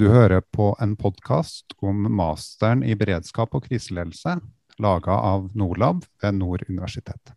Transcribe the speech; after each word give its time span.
Du 0.00 0.06
hører 0.08 0.40
på 0.40 0.70
en 0.80 0.94
podkast 0.96 1.74
om 1.84 2.06
masteren 2.16 2.80
i 2.80 2.94
beredskap 2.96 3.52
og 3.52 3.66
kriseledelse, 3.66 4.38
laga 4.80 5.12
av 5.12 5.50
Norlab 5.52 6.06
ved 6.22 6.38
Nord 6.38 6.62
universitet. 6.64 7.34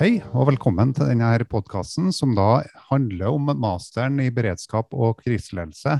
Hei, 0.00 0.14
og 0.32 0.48
velkommen 0.54 0.96
til 0.96 1.12
denne 1.12 1.34
podkasten, 1.44 2.08
som 2.16 2.32
da 2.32 2.64
handler 2.88 3.36
om 3.36 3.52
masteren 3.60 4.16
i 4.24 4.30
beredskap 4.32 4.96
og 4.96 5.20
kriseledelse, 5.20 5.98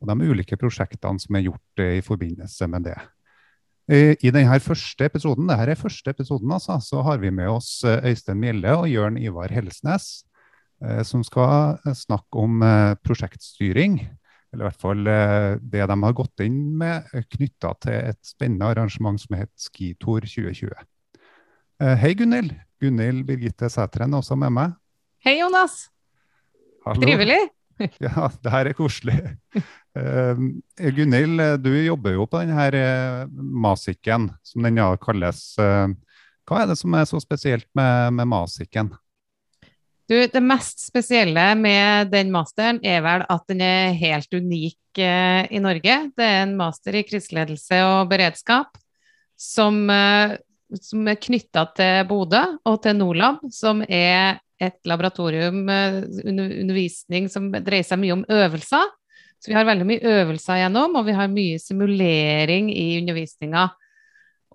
og 0.00 0.10
de 0.10 0.30
ulike 0.32 0.58
prosjektene 0.60 1.20
som 1.20 1.36
er 1.36 1.46
gjort 1.48 1.82
i 1.84 2.00
forbindelse 2.04 2.68
med 2.72 2.88
det. 2.88 2.98
I 3.90 4.30
denne 4.30 4.60
første 4.62 5.08
episoden 5.08 5.48
dette 5.50 5.72
er 5.72 5.78
første 5.78 6.12
episoden 6.12 6.52
altså, 6.54 6.76
så 6.84 7.02
har 7.02 7.18
vi 7.18 7.32
med 7.34 7.50
oss 7.50 7.80
Øystein 7.84 8.38
Mjelle 8.38 8.76
og 8.78 8.86
Jørn 8.88 9.18
Ivar 9.18 9.50
Helsnes, 9.50 10.22
som 11.08 11.24
skal 11.26 11.80
snakke 11.98 12.38
om 12.38 12.62
prosjektstyring. 13.02 13.98
Eller 14.52 14.62
i 14.62 14.68
hvert 14.68 14.80
fall 14.80 15.02
det 15.04 15.82
de 15.90 15.98
har 16.04 16.16
gått 16.16 16.44
inn 16.46 16.60
med 16.78 17.10
knytta 17.34 17.74
til 17.82 17.98
et 18.12 18.20
spennende 18.22 18.70
arrangement 18.70 19.18
som 19.20 19.36
heter 19.40 19.66
Skitour 19.66 20.22
2020. 20.22 20.70
Hei, 21.80 22.14
Gunhild. 22.14 22.54
Gunhild 22.80 23.26
Birgitte 23.26 23.68
Sætren 23.72 24.14
også 24.16 24.38
med 24.38 24.54
meg. 24.54 24.78
Hei, 25.26 25.40
Jonas. 25.42 25.88
Hallo. 26.86 27.02
Trivelig. 27.02 27.40
Ja, 28.04 28.26
det 28.44 28.50
her 28.52 28.68
er 28.68 28.76
koselig. 28.76 29.14
Uh, 29.96 30.38
Gunhild, 30.94 31.42
du 31.64 31.70
jobber 31.82 32.14
jo 32.14 32.26
på 32.30 32.42
denne 32.42 32.66
masikken, 33.30 33.30
Masiken, 33.60 34.28
som 34.46 34.66
den 34.66 34.80
kalles. 35.02 35.44
Hva 35.58 36.62
er 36.62 36.70
det 36.70 36.76
som 36.80 36.94
er 36.98 37.06
så 37.06 37.20
spesielt 37.22 37.68
med, 37.78 38.18
med 38.18 38.30
Masiken? 38.30 38.92
Du, 40.10 40.16
det 40.18 40.42
mest 40.42 40.82
spesielle 40.82 41.52
med 41.54 42.10
den 42.10 42.32
masteren 42.34 42.80
er 42.82 43.02
vel 43.04 43.22
at 43.30 43.44
den 43.50 43.60
er 43.62 43.92
helt 43.98 44.32
unik 44.34 44.98
i 44.98 45.60
Norge. 45.62 45.98
Det 46.18 46.26
er 46.26 46.40
en 46.42 46.56
master 46.58 46.98
i 46.98 47.04
kriseledelse 47.06 47.78
og 47.86 48.08
beredskap 48.10 48.74
som 49.38 49.86
som 50.78 51.08
er 51.08 51.18
knytta 51.18 51.64
til 51.76 52.06
Bodø 52.08 52.42
og 52.68 52.78
til 52.84 52.96
Norlab, 52.98 53.42
som 53.52 53.82
er 53.88 54.40
et 54.60 54.76
laboratorium, 54.84 55.62
undervisning 55.66 57.30
som 57.32 57.48
dreier 57.50 57.86
seg 57.86 58.00
mye 58.02 58.18
om 58.18 58.24
øvelser. 58.28 58.90
Så 59.40 59.50
vi 59.50 59.56
har 59.56 59.64
veldig 59.68 59.86
mye 59.88 60.14
øvelser 60.20 60.60
gjennom, 60.60 60.98
og 61.00 61.06
vi 61.06 61.16
har 61.16 61.30
mye 61.32 61.60
simulering 61.62 62.68
i 62.74 62.98
undervisninga. 63.00 63.70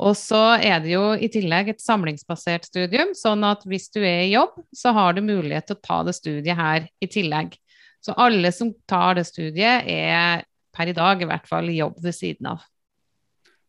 Og 0.05 0.17
så 0.19 0.41
er 0.59 0.81
det 0.83 0.91
jo 0.91 1.03
i 1.15 1.29
tillegg 1.31 1.71
et 1.71 1.81
samlingsbasert 1.81 2.67
studium, 2.67 3.13
sånn 3.17 3.45
at 3.47 3.63
hvis 3.65 3.87
du 3.95 4.01
er 4.03 4.25
i 4.25 4.33
jobb, 4.33 4.57
så 4.75 4.91
har 4.95 5.15
du 5.15 5.23
mulighet 5.25 5.69
til 5.69 5.77
å 5.77 5.85
ta 5.87 6.01
det 6.05 6.17
studiet 6.17 6.59
her 6.59 6.89
i 7.01 7.09
tillegg. 7.09 7.55
Så 8.03 8.13
alle 8.21 8.51
som 8.53 8.73
tar 8.85 9.15
det 9.17 9.25
studiet, 9.25 9.87
er 9.87 10.43
per 10.75 10.91
i 10.91 10.95
dag 10.95 11.21
i 11.23 11.29
hvert 11.29 11.47
fall 11.47 11.71
i 11.71 11.79
jobb 11.79 11.97
ved 12.03 12.13
siden 12.13 12.51
av. 12.51 12.65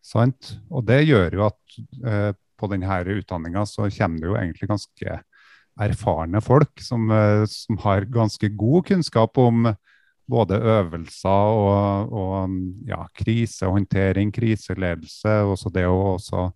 Sant. 0.04 0.56
Og 0.70 0.84
det 0.86 1.04
gjør 1.06 1.38
jo 1.38 1.46
at 1.46 1.78
eh, 2.06 2.32
på 2.58 2.68
denne 2.72 3.00
utdanninga 3.16 3.64
så 3.68 3.88
kommer 3.94 4.20
det 4.20 4.28
jo 4.28 4.36
egentlig 4.38 4.70
ganske 4.70 5.18
erfarne 5.86 6.40
folk 6.44 6.82
som, 6.82 7.08
eh, 7.12 7.44
som, 7.50 7.78
har 7.84 8.08
ganske 8.10 8.50
god 8.58 8.86
kunnskap 8.90 9.38
om 9.38 9.70
både 10.30 10.58
øvelser 10.58 11.56
og, 11.60 12.12
og 12.12 12.56
ja, 12.88 13.04
krisehåndtering, 13.14 14.32
kriseledelse, 14.34 15.40
også 15.46 15.70
det 15.74 15.86
å 15.86 16.16
også 16.16 16.48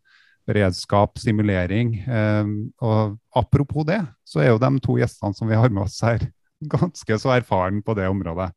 beredskap, 0.50 1.18
simulering. 1.20 1.94
Eh, 2.02 2.50
og 2.82 3.16
apropos 3.36 3.86
det, 3.88 4.00
så 4.26 4.42
er 4.42 4.52
jo 4.52 4.60
de 4.62 4.72
to 4.82 4.98
gjestene 5.00 5.36
som 5.36 5.50
vi 5.50 5.58
har 5.58 5.70
med 5.70 5.86
oss 5.86 6.00
her, 6.06 6.26
ganske 6.74 7.20
så 7.22 7.36
erfaren 7.38 7.82
på 7.86 7.96
det 7.98 8.10
området. 8.10 8.50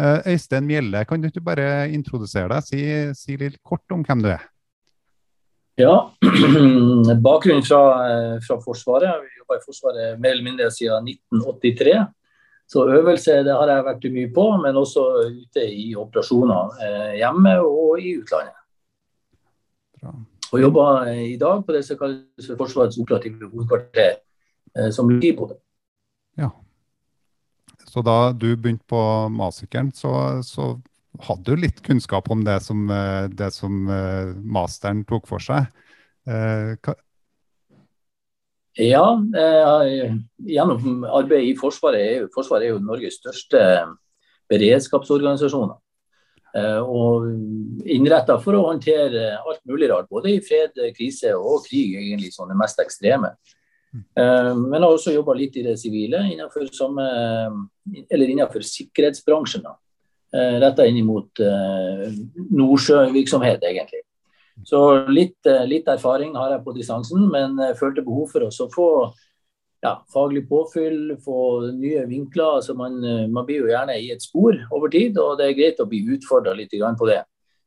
Eh, 0.00 0.32
Øystein 0.34 0.66
Mjelle, 0.66 1.04
kan 1.06 1.22
du 1.22 1.28
ikke 1.28 1.44
bare 1.44 1.68
introdusere 1.94 2.48
deg? 2.56 2.66
Si, 2.66 2.82
si, 3.18 3.38
litt 3.40 3.60
kort 3.62 3.84
om 3.94 4.02
hvem 4.06 4.24
du 4.24 4.32
er. 4.32 4.50
Ja, 5.78 5.94
bakgrunnen 7.28 7.64
fra, 7.66 7.80
fra 8.46 8.60
Forsvaret. 8.62 9.24
Vi 9.24 9.40
jobba 9.40 9.56
i 9.58 9.64
Forsvaret 9.64 10.20
mer 10.22 10.36
eller 10.36 10.46
mindre 10.46 10.68
siden 10.70 11.08
1983. 11.10 11.96
Så 12.66 12.86
øvelse 12.88 13.42
det 13.44 13.52
har 13.52 13.70
jeg 13.70 13.86
vært 13.86 14.06
mye 14.14 14.30
på, 14.34 14.44
men 14.62 14.78
også 14.80 15.04
ute 15.28 15.64
i 15.68 15.90
operasjoner 16.00 16.78
eh, 16.86 17.10
hjemme 17.20 17.58
og 17.60 18.00
i 18.00 18.14
utlandet. 18.22 18.56
Bra. 20.00 20.14
Og 20.54 20.62
jobber 20.62 21.10
i 21.12 21.36
dag 21.40 21.64
på 21.66 21.74
det 21.74 21.82
som 21.84 21.98
kalles 22.00 22.50
Forsvarets 22.58 22.98
operative 23.02 23.50
hovedkvarter, 23.50 24.16
eh, 24.78 24.90
som 24.94 25.10
ligger 25.12 25.28
i 25.28 25.36
Bodø. 25.36 25.58
Ja. 26.40 26.50
Så 27.84 28.02
da 28.02 28.32
du 28.32 28.54
begynte 28.56 28.86
på 28.90 29.02
Masikeren, 29.30 29.92
så, 29.94 30.40
så 30.42 30.72
hadde 31.28 31.44
du 31.52 31.60
litt 31.66 31.82
kunnskap 31.84 32.30
om 32.32 32.46
det 32.46 32.58
som, 32.64 32.88
eh, 32.90 33.26
det 33.28 33.52
som 33.54 33.76
masteren 34.40 35.04
tok 35.08 35.28
for 35.30 35.42
seg. 35.42 35.68
Uh, 36.24 36.72
ja, 38.78 39.06
eh, 39.38 40.14
gjennom 40.50 41.04
arbeidet 41.06 41.52
i 41.52 41.56
Forsvaret 41.58 42.00
er, 42.00 42.28
Forsvaret 42.34 42.66
er 42.68 42.74
jo 42.74 42.82
Norges 42.82 43.20
største 43.20 43.60
beredskapsorganisasjoner. 44.50 45.76
Eh, 46.54 46.80
og 46.82 47.26
innretta 47.90 48.36
for 48.42 48.54
å 48.58 48.64
håndtere 48.68 49.32
alt 49.40 49.62
mulig 49.66 49.90
rart, 49.90 50.10
både 50.10 50.32
i 50.34 50.42
fred, 50.42 50.76
krise 50.96 51.34
og 51.34 51.66
krig, 51.66 51.96
egentlig 51.98 52.32
sånn 52.34 52.52
det 52.52 52.58
mest 52.58 52.82
ekstreme. 52.82 53.34
Eh, 53.94 54.50
men 54.58 54.82
har 54.82 54.90
også 54.90 55.14
jobba 55.14 55.36
litt 55.38 55.56
i 55.58 55.64
det 55.66 55.76
sivile, 55.80 56.22
innenfor, 56.32 56.68
samme, 56.74 57.06
eller 58.10 58.32
innenfor 58.34 58.66
sikkerhetsbransjen. 58.66 59.66
da. 59.66 59.76
Eh, 60.34 60.58
Retta 60.62 60.86
inn 60.86 61.02
mot 61.06 61.42
eh, 61.42 62.08
nordsjøvirksomhet, 62.50 63.62
egentlig. 63.70 64.03
Så 64.62 65.08
litt, 65.10 65.46
eh, 65.46 65.66
litt, 65.66 65.88
erfaring 65.88 66.36
har 66.38 66.52
jeg 66.52 66.64
på 66.64 66.74
distansen, 66.76 67.26
men 67.30 67.58
jeg 67.58 67.78
følte 67.80 68.04
behov 68.06 68.30
for 68.30 68.46
å 68.46 68.68
få 68.70 68.88
ja, 69.82 69.98
faglig 70.12 70.46
påfyll, 70.48 71.16
få 71.20 71.72
nye 71.74 72.06
vinkler. 72.08 72.60
altså 72.60 72.74
man, 72.74 73.00
man, 73.30 73.44
blir 73.44 73.64
jo 73.64 73.72
gjerne 73.72 73.98
i 74.00 74.10
et 74.14 74.22
spor 74.22 74.56
over 74.72 74.88
tid, 74.88 75.18
og 75.18 75.36
det 75.38 75.50
er 75.50 75.58
greit 75.58 75.80
å 75.82 75.88
bli 75.90 76.00
utfordra 76.14 76.54
litt 76.54 76.72
på 76.72 77.08
det. 77.10 77.22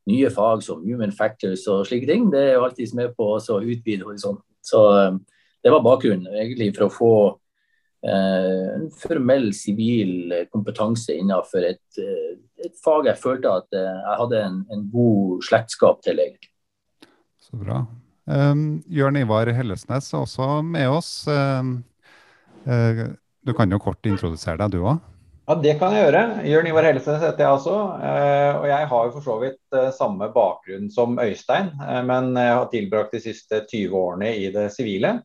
Nye 0.08 0.30
fag 0.30 0.62
som 0.64 0.82
human 0.82 1.12
factors 1.12 1.66
og 1.68 1.86
slike 1.86 2.08
ting, 2.08 2.30
det 2.32 2.40
er 2.40 2.52
jo 2.56 2.64
alltid 2.64 2.94
med 2.94 3.14
på 3.14 3.36
å 3.36 3.60
utvide 3.60 4.04
horisonten. 4.08 4.42
Så 4.64 4.80
det 5.62 5.70
var 5.70 5.84
bakgrunnen 5.84 6.34
egentlig 6.34 6.72
for 6.74 6.88
å 6.88 6.90
få 6.90 7.14
eh, 8.08 8.66
en 8.80 8.90
formell 8.90 9.52
sivil 9.54 10.34
kompetanse 10.50 11.14
innenfor 11.14 11.70
et, 11.70 12.02
et, 12.02 12.74
fag 12.82 13.12
jeg 13.12 13.22
følte 13.22 13.54
at 13.62 13.78
jeg 13.78 14.20
hadde 14.24 14.42
en, 14.42 14.62
en 14.72 14.86
god 14.90 15.44
slektskap 15.46 16.02
til. 16.02 16.18
egentlig. 16.18 16.50
Så 17.48 17.56
bra. 17.56 17.82
Um, 18.28 18.82
Jørn 18.92 19.16
Ivar 19.16 19.48
Hellesnes 19.56 20.10
er 20.12 20.20
også 20.20 20.58
med 20.60 20.88
oss. 20.92 21.12
Um, 21.28 21.78
uh, 22.68 23.06
du 23.40 23.54
kan 23.56 23.72
jo 23.72 23.80
kort 23.80 24.04
introdusere 24.08 24.58
deg, 24.60 24.74
du 24.74 24.82
òg? 24.82 24.98
Ja, 25.48 25.56
det 25.56 25.78
kan 25.80 25.94
jeg 25.96 26.04
gjøre. 26.04 26.22
Jørn 26.44 26.68
Ivar 26.68 26.84
Hellesnes 26.90 27.22
heter 27.24 27.46
jeg 27.46 27.56
også. 27.56 27.76
Uh, 28.02 28.58
og 28.60 28.66
jeg 28.68 28.90
har 28.90 29.06
jo 29.06 29.14
for 29.14 29.24
så 29.24 29.38
vidt 29.40 29.60
uh, 29.78 29.88
samme 29.96 30.28
bakgrunn 30.34 30.90
som 30.92 31.16
Øystein, 31.24 31.72
men 32.10 32.34
jeg 32.36 32.58
har 32.58 32.68
tilbrakt 32.74 33.16
de 33.16 33.22
siste 33.30 33.62
20 33.64 33.96
årene 33.96 34.34
i 34.36 34.50
det 34.52 34.68
sivile. 34.76 35.16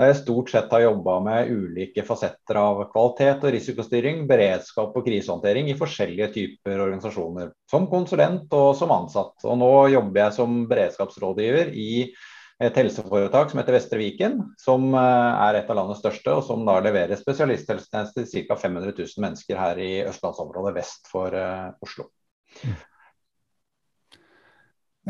Der 0.00 0.14
jeg 0.14 0.22
stort 0.22 0.48
sett 0.48 0.70
har 0.72 0.80
jobba 0.80 1.18
med 1.20 1.50
ulike 1.52 2.00
fasetter 2.08 2.56
av 2.56 2.78
kvalitet 2.88 3.42
og 3.44 3.52
risikostyring, 3.52 4.22
beredskap 4.30 4.94
og 4.96 5.04
krisehåndtering 5.04 5.68
i 5.68 5.76
forskjellige 5.76 6.30
typer 6.32 6.80
organisasjoner. 6.86 7.50
Som 7.68 7.84
konsulent 7.90 8.48
og 8.56 8.70
som 8.78 8.94
ansatt. 8.96 9.34
Og 9.44 9.58
nå 9.60 9.72
jobber 9.92 10.22
jeg 10.22 10.36
som 10.38 10.62
beredskapsrådgiver 10.70 11.74
i 11.76 11.90
et 12.64 12.80
helseforetak 12.80 13.52
som 13.52 13.60
heter 13.60 13.76
Vestre 13.76 14.00
Viken, 14.00 14.40
som 14.60 14.88
eh, 14.96 15.44
er 15.48 15.60
et 15.60 15.68
av 15.68 15.76
landets 15.82 16.00
største, 16.00 16.32
og 16.32 16.44
som 16.48 16.64
da 16.64 16.78
leverer 16.84 17.20
spesialisthelsetjenester 17.20 18.24
til 18.24 18.48
ca. 18.48 18.56
500 18.64 18.96
000 18.96 19.24
mennesker 19.26 19.60
her 19.60 19.84
i 19.84 19.90
østlandsområdet 20.08 20.76
vest 20.80 21.12
for 21.12 21.36
uh, 21.36 21.76
Oslo. 21.84 22.08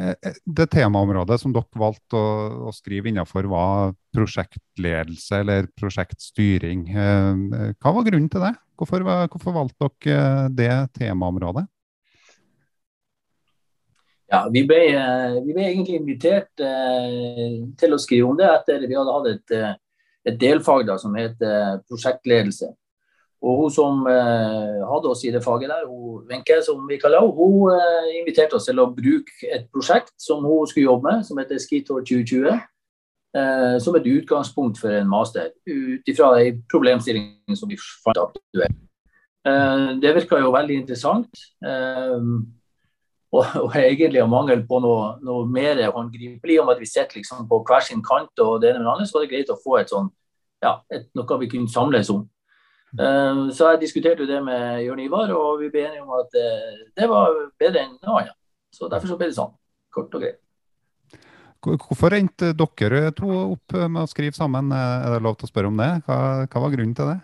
Eh, 0.00 0.37
det 0.47 0.69
temaområdet 0.73 1.41
som 1.43 1.52
dere 1.52 1.82
valgte 1.82 2.17
å, 2.17 2.29
å, 2.70 2.73
skrive 2.75 3.11
innenfor, 3.12 3.49
var 3.52 3.93
prosjektledelse 4.17 5.43
eller 5.44 5.69
prosjektstyring. 5.79 6.87
Hva 6.91 7.93
var 7.94 8.06
grunnen 8.08 8.31
til 8.32 8.43
det? 8.49 8.55
Hvorfor, 8.81 9.05
hvorfor 9.05 9.55
valgte 9.55 9.91
dere 9.91 10.49
det 10.56 10.73
temaområdet? 10.97 11.67
Ja, 14.31 14.44
vi 14.52 14.62
ble, 14.62 14.79
eh, 14.94 15.38
vi 15.43 15.55
ble, 15.56 15.64
egentlig 15.67 15.97
invitert 15.99 16.62
eh, 16.62 17.56
til 17.81 17.94
å 17.97 17.99
skrive 17.99 18.29
om 18.31 18.37
det 18.38 18.47
etter 18.47 18.85
vi 18.87 18.94
hadde 18.94 19.14
hatt 19.17 19.26
et, 19.26 19.55
eh, 19.56 19.73
et 20.31 20.37
delfag 20.38 20.85
da, 20.87 20.94
som 21.02 21.17
het 21.19 21.41
prosjektledelse. 21.88 22.69
Og 23.41 23.57
hun 23.57 23.71
som 23.73 24.03
eh, 24.11 24.81
hadde 24.85 25.09
oss 25.09 25.23
i 25.25 25.31
det 25.33 25.41
faget 25.45 25.71
der, 25.73 25.87
hun, 25.89 26.27
Wenche, 26.29 26.59
som 26.65 26.83
vi 26.89 26.99
kaller 27.01 27.23
henne, 27.23 27.37
hun 27.39 27.73
eh, 27.73 28.19
inviterte 28.19 28.59
oss 28.59 28.69
til 28.69 28.83
å 28.83 28.91
bruke 28.93 29.49
et 29.49 29.65
prosjekt 29.73 30.13
som 30.21 30.45
hun 30.45 30.69
skulle 30.69 30.91
jobbe 30.91 31.09
med, 31.09 31.25
som 31.25 31.41
heter 31.41 31.63
Skitor 31.63 32.05
2020. 32.05 32.61
Eh, 33.31 33.79
som 33.79 33.95
et 33.95 34.07
utgangspunkt 34.11 34.81
for 34.83 34.91
en 34.91 35.09
master, 35.09 35.53
ut 35.67 36.09
ifra 36.11 36.33
ei 36.41 36.57
problemstilling 36.73 37.55
som 37.55 37.71
vi 37.71 37.79
fant 37.79 38.19
aktuell. 38.19 38.75
Eh, 39.47 39.85
det 40.03 40.15
virka 40.17 40.41
jo 40.43 40.51
veldig 40.51 40.81
interessant. 40.83 41.45
Eh, 41.63 42.17
og, 43.31 43.45
og, 43.63 43.77
egentlig 43.79 44.21
av 44.21 44.33
mangel 44.33 44.65
på 44.67 44.81
noe, 44.83 45.13
noe 45.23 45.47
mer 45.47 45.79
håndgripelig 45.95 46.59
om 46.61 46.73
at 46.73 46.83
vi 46.83 46.91
sitter 46.91 47.21
liksom 47.21 47.47
på 47.49 47.63
hver 47.69 47.87
sin 47.87 48.03
kant 48.03 48.43
og 48.43 48.59
det 48.61 48.73
ene 48.73 48.83
med 48.83 48.89
det 48.89 48.95
andre, 48.97 49.07
så 49.07 49.19
var 49.19 49.27
det 49.27 49.33
greit 49.33 49.55
å 49.55 49.61
få 49.63 49.79
et 49.79 49.95
sånn, 49.95 50.11
ja, 50.65 50.81
et, 50.91 51.07
noe 51.15 51.39
vi 51.41 51.53
kunne 51.55 51.71
samles 51.71 52.11
om. 52.11 52.27
Uh, 52.99 53.49
så 53.55 53.73
jeg 53.73 53.85
diskuterte 53.85 54.25
jo 54.25 54.31
det 54.31 54.41
med 54.43 54.83
Jørn 54.83 55.03
Ivar, 55.05 55.31
og 55.37 55.61
vi 55.63 55.71
ble 55.71 55.87
enige 55.87 56.03
om 56.03 56.15
at 56.19 56.35
uh, 56.35 56.85
det 56.99 57.09
var 57.11 57.37
bedre 57.61 57.85
enn 57.85 57.97
noe 58.03 58.23
annet. 58.23 58.37
Så 58.75 58.91
derfor 58.91 59.13
så 59.13 59.19
ble 59.21 59.31
det 59.31 59.39
sånn. 59.39 59.53
Kort 59.95 60.15
og 60.15 60.23
greit. 60.23 60.41
Hvorfor 61.61 62.15
endte 62.17 62.55
dere 62.57 63.11
to 63.13 63.29
opp 63.29 63.75
med 63.77 64.05
å 64.05 64.09
skrive 64.09 64.33
sammen? 64.33 64.71
Er 64.73 65.11
det 65.13 65.25
lov 65.27 65.37
til 65.37 65.49
å 65.49 65.51
spørre 65.51 65.69
om 65.69 65.77
det? 65.77 65.91
Hva, 66.07 66.47
hva 66.47 66.63
var 66.65 66.73
grunnen 66.73 66.95
til 66.97 67.11
det? 67.11 67.19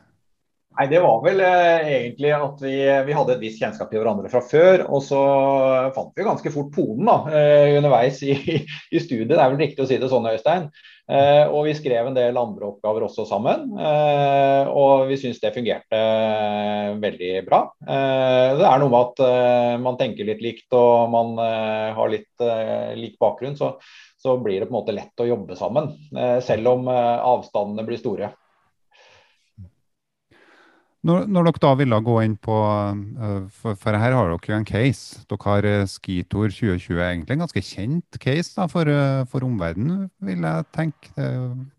Nei, 0.76 0.86
Det 0.92 0.98
var 1.00 1.22
vel 1.24 1.40
eh, 1.40 1.86
egentlig 1.94 2.32
at 2.36 2.60
vi, 2.60 2.74
vi, 3.06 3.14
hadde 3.16 3.32
et 3.36 3.44
visst 3.46 3.62
kjennskap 3.62 3.88
til 3.88 4.02
hverandre 4.02 4.28
fra 4.32 4.42
før. 4.44 4.84
Og 4.92 5.00
så 5.06 5.22
fant 5.96 6.12
vi 6.16 6.26
ganske 6.26 6.52
fort 6.52 6.68
tonen 6.74 7.08
da, 7.08 7.16
eh, 7.32 7.76
underveis 7.78 8.20
i, 8.26 8.36
i, 8.36 9.00
studiet. 9.00 9.30
Det 9.32 9.40
er 9.40 9.54
vel 9.54 9.62
riktig 9.64 9.86
å 9.86 9.88
si 9.88 9.98
det 10.02 10.10
sånn, 10.12 10.28
Øystein. 10.28 10.68
Eh, 11.06 11.46
og 11.48 11.68
vi 11.68 11.74
skrev 11.78 12.10
en 12.10 12.16
del 12.18 12.36
andre 12.36 12.68
oppgaver 12.68 13.06
også 13.06 13.24
sammen. 13.30 13.70
Eh, 13.78 14.68
og 14.68 15.06
vi 15.08 15.16
syns 15.22 15.40
det 15.40 15.54
fungerte 15.56 15.96
eh, 15.96 16.92
veldig 17.00 17.34
bra. 17.48 17.62
Eh, 17.86 18.56
det 18.60 18.68
er 18.68 18.82
noe 18.82 18.92
med 18.92 19.00
at 19.00 19.80
man 19.80 19.96
tenker 19.96 20.28
litt 20.28 20.44
likt 20.44 20.76
og 20.76 21.08
man 21.14 21.38
har 21.40 22.10
litt 22.12 22.44
lik 23.00 23.16
bakgrunn. 23.22 23.56
Så, 23.56 23.78
så, 24.20 24.36
blir 24.42 24.60
det 24.60 24.68
på 24.68 24.74
en 24.74 24.80
måte 24.82 24.96
lett 24.96 25.24
å 25.24 25.28
jobbe 25.28 25.56
sammen, 25.56 25.94
selv 26.44 26.74
om 26.74 26.90
avstandene 26.90 27.86
blir 27.86 28.00
store. 28.02 28.34
Når, 31.06 31.26
når, 31.30 31.46
dere 31.46 31.62
da 31.62 31.72
ville 31.78 31.98
gå 32.02 32.14
inn 32.24 32.34
på 32.42 32.54
uh, 32.56 33.44
for, 33.54 33.76
for, 33.78 33.94
her 33.94 34.14
har 34.16 34.30
dere 34.32 34.50
jo 34.50 34.56
en 34.56 34.66
case. 34.66 35.20
Dere 35.30 35.52
har 35.52 35.68
uh, 35.68 35.84
Skitor 35.90 36.50
2020, 36.50 36.98
egentlig 36.98 37.36
en 37.36 37.44
ganske 37.44 37.62
kjent 37.62 38.18
case 38.22 38.56
da, 38.56 38.66
for, 38.70 38.90
uh, 38.90 39.22
for 39.30 39.46
omverdenen, 39.46 40.08
vil 40.26 40.42
jeg 40.42 40.66
tenke. 40.74 41.12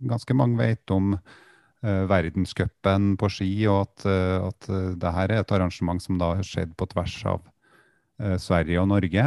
ganske 0.08 0.38
mange 0.38 0.60
vet 0.62 0.96
om 0.96 1.18
uh, 1.18 2.04
verdenscupen 2.08 3.16
på 3.20 3.32
ski, 3.36 3.52
og 3.68 3.84
at, 3.84 4.08
uh, 4.08 4.48
at 4.48 4.72
det 5.02 5.14
her 5.20 5.36
er 5.36 5.44
et 5.44 5.54
arrangement 5.58 6.04
som 6.04 6.20
da 6.22 6.32
har 6.38 6.48
skjedd 6.48 6.78
på 6.80 6.90
tvers 6.94 7.20
av 7.36 7.46
Sverige 8.42 8.82
og 8.82 8.88
Norge. 8.90 9.24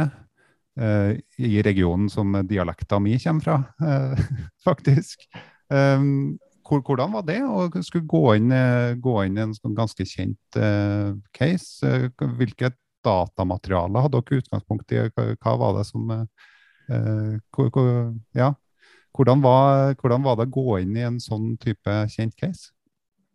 I 0.75 1.61
regionen 1.63 2.09
som 2.11 2.33
dialekta 2.43 2.97
mi 2.99 3.13
kommer 3.23 3.45
fra, 3.45 3.93
faktisk. 4.67 5.23
Um, 5.71 6.35
hvordan 6.79 7.11
var 7.11 7.25
det 7.27 7.41
å 7.43 7.67
skulle 7.83 8.07
gå 8.07 8.35
inn, 8.37 8.51
eh, 8.55 8.95
gå 8.95 9.15
inn 9.25 9.37
i 9.37 9.43
en 9.43 9.53
sånn 9.55 9.75
ganske 9.75 10.05
kjent 10.07 10.57
uh, 10.57 11.11
case? 11.35 11.83
Eh, 11.83 12.07
hvilket 12.39 12.77
datamateriale 13.03 14.03
hadde 14.05 14.21
dere 14.21 14.41
utgangspunkt 14.41 14.93
i? 14.95 15.01
Hva 15.41 15.55
var 15.59 15.79
det 15.79 15.85
som 15.89 16.11
uh, 16.11 16.25
Ja. 18.37 18.53
Hvordan 19.11 19.41
var, 19.43 19.95
hvordan 19.99 20.23
var, 20.23 20.37
det 20.39 20.47
å 20.47 20.55
gå 20.55 20.79
inn 20.79 20.95
i 20.95 21.03
en 21.03 21.19
sånn 21.19 21.57
type 21.59 21.95
kjent 22.13 22.35
case? 22.39 22.71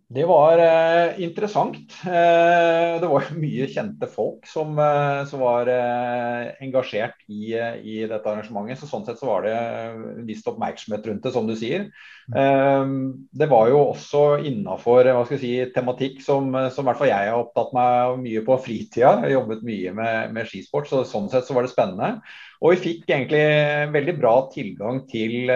Det 0.09 0.23
var 0.23 0.59
eh, 0.63 1.21
interessant. 1.23 1.97
Eh, 2.07 2.93
det 3.03 3.09
var 3.11 3.25
mye 3.35 3.67
kjente 3.67 4.07
folk 4.07 4.45
som, 4.47 4.77
eh, 4.79 5.25
som 5.27 5.43
var 5.43 5.67
eh, 5.67 6.53
engasjert 6.63 7.25
i, 7.27 7.57
eh, 7.59 7.81
i, 7.83 7.97
dette 8.07 8.31
arrangementet. 8.31 8.79
så 8.79 8.87
Sånn 8.87 9.03
sett 9.09 9.19
så 9.19 9.27
var 9.27 9.43
det 9.43 9.57
en 9.57 10.23
viss 10.29 10.47
oppmerksomhet 10.47 11.11
rundt 11.11 11.27
det, 11.27 11.33
som 11.35 11.51
du 11.51 11.57
sier. 11.59 11.89
Eh, 12.31 12.95
det 13.35 13.51
var 13.51 13.73
jo 13.73 13.83
også 13.89 14.23
innafor 14.47 15.11
si, 15.43 15.57
tematikk 15.75 16.23
som, 16.23 16.55
som 16.71 16.95
jeg 16.95 17.11
har 17.11 17.41
opptatt 17.41 17.75
meg 17.75 18.23
mye 18.23 18.47
på 18.47 18.61
fritida. 18.63 19.17
Jeg 19.27 19.41
jobbet 19.41 19.67
mye 19.67 19.97
med, 19.99 20.37
med 20.39 20.47
skisport, 20.47 20.87
så 20.87 21.03
sånn 21.03 21.27
sett 21.35 21.51
så 21.51 21.59
var 21.59 21.67
det 21.67 21.75
spennende. 21.75 22.21
Og 22.63 22.77
vi 22.77 22.85
fikk 22.93 23.11
egentlig 23.11 23.43
veldig 23.91 24.15
bra 24.23 24.37
tilgang 24.55 25.03
til 25.11 25.51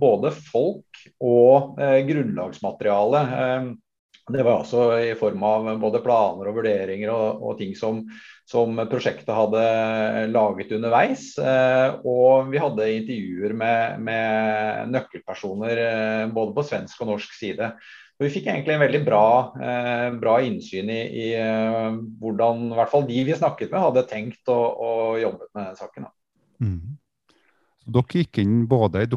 både 0.00 0.32
folk 0.48 0.85
og 1.22 1.80
eh, 1.82 2.00
grunnlagsmateriale. 2.08 3.24
Eh, 3.40 3.68
det 4.34 4.42
var 4.42 4.64
også 4.64 4.86
i 5.06 5.12
form 5.14 5.44
av 5.46 5.68
både 5.78 6.00
planer 6.02 6.48
og 6.50 6.56
vurderinger 6.56 7.12
og, 7.14 7.44
og 7.46 7.60
ting 7.60 7.76
som, 7.78 8.00
som, 8.48 8.74
prosjektet 8.90 9.30
hadde 9.30 9.60
laget 10.32 10.72
underveis. 10.74 11.28
og 11.38 12.50
vi 12.50 12.58
hadde 12.58 12.88
intervjuer 12.96 13.54
med, 13.54 14.00
med 14.02 14.90
nøkkelpersoner 14.90 15.78
både 16.34 16.56
på 16.58 16.66
svensk 16.66 17.04
og 17.06 17.12
norsk 17.12 17.38
side. 17.38 17.70
Og 18.16 18.24
vi 18.24 18.32
fikk 18.32 18.46
egentlig 18.48 18.72
en 18.72 18.80
veldig 18.80 19.02
bra, 19.04 19.24
eh, 19.60 20.06
bra 20.16 20.38
innsyn 20.40 20.88
i, 20.88 21.00
i 21.04 21.26
eh, 21.36 21.96
hvordan 22.20 22.70
i 22.70 22.78
hvert 22.78 22.92
fall 22.92 23.04
de 23.08 23.24
vi 23.28 23.36
snakket 23.36 23.68
med, 23.68 23.82
hadde 23.82 24.06
tenkt 24.08 24.52
og, 24.52 24.80
og 24.86 25.18
jobbet 25.20 25.50
med 25.58 25.76
saken. 25.76 26.06
Mm. 26.64 26.96
dere 27.92 28.22
gikk 28.22 28.40
inn 28.40 28.62
både 28.70 29.04
i 29.04 29.10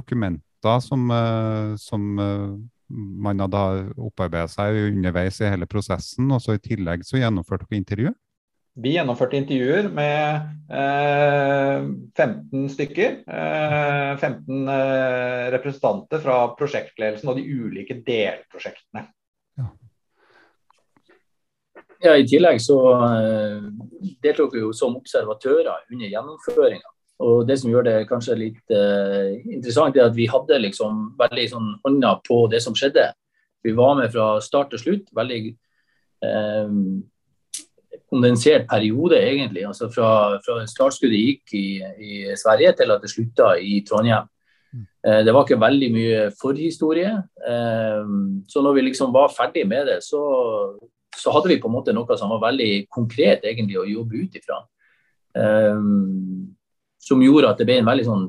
dokumenter 0.59 0.79
som, 0.79 1.11
eh, 1.11 1.75
som 1.77 2.19
eh, 2.19 2.57
man 3.21 3.39
hadde 3.39 3.93
opparbeidet 3.97 4.51
seg 4.51 4.75
underveis 4.93 5.41
i 5.41 5.49
hele 5.49 5.65
prosessen, 5.65 6.31
og 6.31 6.41
så 6.41 6.55
i 6.55 6.59
tillegg 6.59 7.03
så 7.05 7.17
gjennomførte 7.17 7.65
dere 7.69 7.77
intervju? 7.79 8.13
Vi 8.79 8.93
gjennomførte 8.93 9.35
intervjuer 9.35 9.89
med 9.91 10.71
eh, 10.71 11.83
15 12.15 12.69
stykker. 12.69 13.23
Eh, 13.27 14.17
15 14.17 14.69
eh, 14.69 15.51
representanter 15.51 16.19
fra 16.19 16.55
prosjektledelsen 16.55 17.29
og 17.29 17.35
de 17.35 17.43
ulike 17.43 17.99
delprosjektene. 18.05 19.03
Ja. 19.57 19.67
ja 22.05 22.15
I 22.15 22.27
tillegg 22.29 22.61
så 22.63 22.79
eh, 23.09 23.67
deltok 24.23 24.55
vi 24.55 24.63
jo 24.63 24.71
som 24.71 24.95
observatører 24.95 25.91
under 25.91 26.07
gjennomføringa. 26.07 26.95
Og 27.19 27.47
Det 27.47 27.57
som 27.59 27.71
gjør 27.71 27.83
det 27.83 28.07
kanskje 28.07 28.37
litt 28.39 28.71
uh, 28.71 29.35
interessant, 29.43 29.97
er 29.97 30.07
at 30.07 30.15
vi 30.15 30.29
hadde 30.31 30.61
liksom 30.63 31.17
veldig 31.19 31.47
sånn 31.51 31.71
hånda 31.83 32.13
på 32.23 32.45
det 32.51 32.61
som 32.63 32.77
skjedde. 32.77 33.09
Vi 33.63 33.73
var 33.75 33.97
med 33.99 34.11
fra 34.13 34.39
start 34.43 34.71
til 34.71 34.79
slutt. 34.79 35.09
Veldig 35.15 35.39
eh, 36.23 36.75
kondensert 38.09 38.67
periode, 38.69 39.19
egentlig. 39.19 39.65
altså 39.67 39.89
Fra, 39.93 40.39
fra 40.45 40.61
startskuddet 40.67 41.19
gikk 41.19 41.55
i, 41.57 41.67
i, 41.99 42.11
Sverige 42.39 42.73
til 42.79 42.93
at 42.95 43.03
det 43.03 43.11
slutta 43.11 43.53
i 43.59 43.81
Trondheim. 43.87 44.29
Mm. 44.73 44.85
Eh, 45.07 45.19
det 45.25 45.33
var 45.33 45.45
ikke 45.45 45.61
veldig 45.61 45.89
mye 45.93 46.21
forhistorie. 46.41 47.11
Eh, 47.51 48.13
så 48.47 48.63
når 48.65 48.77
vi 48.77 48.87
liksom 48.89 49.13
var 49.13 49.33
ferdig 49.35 49.67
med 49.67 49.91
det, 49.91 49.99
så, 50.05 50.21
så, 51.15 51.33
hadde 51.35 51.53
vi 51.53 51.59
på 51.61 51.69
en 51.69 51.77
måte 51.77 51.95
noe 51.95 52.17
som 52.17 52.31
var 52.35 52.45
veldig 52.49 52.87
konkret 52.89 53.45
egentlig 53.45 53.79
å 53.81 53.89
jobbe 53.89 54.23
ut 54.23 54.39
ifra. 54.41 54.63
Eh, 55.35 55.83
som 56.99 57.23
gjorde 57.23 57.49
at 57.49 57.59
det 57.59 57.67
ble 57.69 57.79
en 57.81 57.89
veldig 57.89 58.05
sånn 58.07 58.25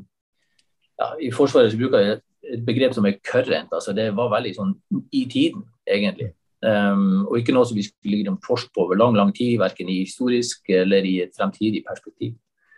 ja, 1.00 1.14
I 1.26 1.30
Forsvaret 1.34 1.72
så 1.72 1.80
bruker 1.80 2.04
jeg 2.04 2.18
et 2.50 2.64
begrep 2.66 2.94
som 2.96 3.06
er 3.08 3.18
current. 3.24 3.72
altså 3.72 3.94
Det 3.96 4.10
var 4.16 4.32
veldig 4.32 4.52
sånn 4.56 4.74
i 5.16 5.24
tiden, 5.30 5.64
egentlig. 5.88 6.32
Um, 6.60 7.24
og 7.24 7.38
ikke 7.38 7.54
noe 7.56 7.64
som 7.64 7.78
vi 7.78 7.86
skulle 7.86 8.18
ligge 8.18 8.34
forske 8.44 8.68
på 8.74 8.84
over 8.84 8.98
lang 9.00 9.14
lang 9.16 9.30
tid, 9.36 9.56
verken 9.62 9.88
i 9.88 10.02
historisk 10.02 10.68
eller 10.76 11.06
i 11.08 11.14
et 11.24 11.32
fremtidig 11.36 11.80
perspektiv. 11.86 12.34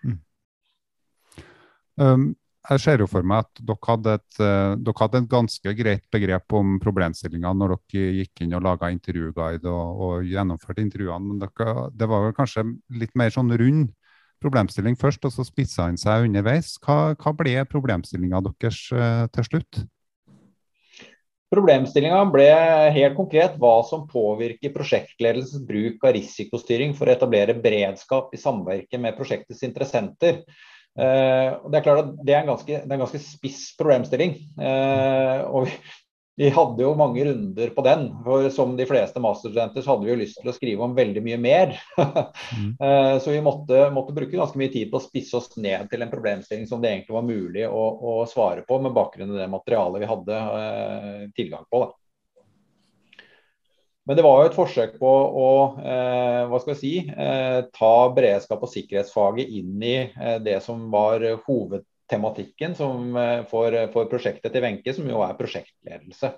Mm. 0.06 0.18
Um, 1.98 2.28
jeg 2.70 2.82
ser 2.84 3.02
jo 3.02 3.08
for 3.10 3.26
meg 3.26 3.42
at 3.42 3.62
dere 3.66 3.88
hadde, 3.88 4.14
et, 4.20 4.36
uh, 4.38 4.74
dere 4.78 5.00
hadde 5.00 5.22
et 5.24 5.32
ganske 5.32 5.74
greit 5.80 6.04
begrep 6.14 6.54
om 6.54 6.76
problemstillinga 6.82 7.50
når 7.58 7.74
dere 7.74 8.20
gikk 8.20 8.44
inn 8.44 8.54
og 8.54 8.62
laga 8.68 8.92
intervjuguide 8.94 9.66
og, 9.66 10.04
og, 10.06 10.30
gjennomførte 10.30 10.84
intervjuene. 10.84 11.32
Men 11.32 11.42
dere, 11.42 11.88
det 11.90 12.10
var 12.12 12.28
vel 12.28 12.38
kanskje 12.38 12.68
litt 13.02 13.18
mer 13.18 13.34
sånn 13.34 13.50
rund 13.50 13.90
problemstilling 14.42 14.98
først, 14.98 15.24
og 15.24 15.34
så 15.34 15.46
spissa 15.46 15.86
han 15.88 15.98
seg 16.00 16.28
underveis. 16.28 16.74
Hva, 16.82 17.14
hva 17.14 17.32
ble 17.38 17.56
problemstillinga 17.70 18.42
deres 18.48 18.84
uh, 18.94 19.26
til 19.34 19.48
slutt? 19.48 19.82
Problemstillinga 21.52 22.20
ble 22.32 22.48
helt 22.94 23.16
konkret 23.18 23.58
hva 23.60 23.74
som 23.84 24.06
påvirker 24.08 24.72
prosjektledelsens 24.72 25.64
bruk 25.68 26.04
av 26.08 26.14
risikostyring 26.16 26.94
for 26.96 27.08
å 27.10 27.14
etablere 27.16 27.58
beredskap 27.60 28.32
i 28.32 28.40
samvirke 28.40 29.00
med 29.00 29.18
prosjektets 29.18 29.60
interessenter. 29.68 30.40
Uh, 30.92 31.60
det 31.72 31.78
er 31.78 31.84
klart 31.84 32.04
at 32.04 32.14
det 32.20 32.36
er 32.36 32.42
en 32.42 32.52
ganske, 32.54 32.78
er 32.80 32.88
en 32.88 33.04
ganske 33.04 33.20
spiss 33.24 33.66
problemstilling. 33.78 34.38
Uh, 34.56 35.44
og 35.60 35.68
vi, 36.36 36.48
hadde 36.48 36.82
jo 36.82 36.94
mange 36.96 37.24
runder 37.24 37.72
på 37.76 37.84
den. 37.84 38.06
for 38.24 38.48
Som 38.50 38.76
de 38.76 38.86
fleste 38.88 39.20
masterstudenter 39.20 39.84
så 39.84 39.94
hadde 39.94 40.06
vi 40.06 40.12
jo 40.12 40.20
lyst 40.20 40.40
til 40.40 40.50
å 40.52 40.56
skrive 40.56 40.86
om 40.86 40.96
veldig 40.96 41.22
mye 41.24 41.40
mer. 41.40 41.76
mm. 41.98 42.70
Eh, 42.82 43.16
så 43.22 43.30
vi 43.30 43.40
måtte, 43.44 43.84
måtte, 43.94 44.14
bruke 44.16 44.36
ganske 44.36 44.58
mye 44.58 44.72
tid 44.72 44.90
på 44.90 44.98
å 44.98 45.04
spisse 45.04 45.36
oss 45.38 45.52
ned 45.60 45.90
til 45.90 46.02
en 46.02 46.10
problemstilling 46.10 46.66
som 46.66 46.82
det 46.82 46.90
egentlig 46.90 47.14
var 47.14 47.26
mulig 47.26 47.66
å, 47.68 47.82
å 48.12 48.14
svare 48.26 48.64
på 48.66 48.78
med 48.82 48.94
bakgrunn 48.96 49.34
i 49.34 49.38
det 49.38 49.48
materialet 49.52 50.02
vi 50.02 50.10
hadde 50.10 50.38
eh, 50.58 51.26
tilgang 51.36 51.68
på. 51.70 51.84
Da. 51.84 51.92
Men 54.04 54.18
det 54.18 54.24
var 54.26 54.40
jo 54.40 54.50
et 54.50 54.56
forsøk 54.56 54.96
på 54.98 55.10
å 55.42 55.50
eh, 55.78 56.40
hva 56.50 56.58
skal 56.58 56.72
jeg 56.74 56.80
si, 56.80 56.94
eh, 57.06 57.58
ta 57.74 57.94
beredskap 58.14 58.64
og 58.64 58.72
sikkerhetsfaget 58.72 59.52
inn 59.60 59.76
i 59.78 59.94
eh, 60.08 60.38
det 60.42 60.58
som 60.64 60.88
var 60.90 61.22
hovedtematikken 62.12 62.74
som, 62.74 63.16
eh, 63.16 63.44
for, 63.48 63.72
for, 63.92 64.08
prosjektet 64.10 64.52
til 64.52 64.62
Wenche, 64.62 64.94
som 64.94 65.08
jo 65.08 65.22
er 65.22 65.36
prosjektledelse. 65.38 66.32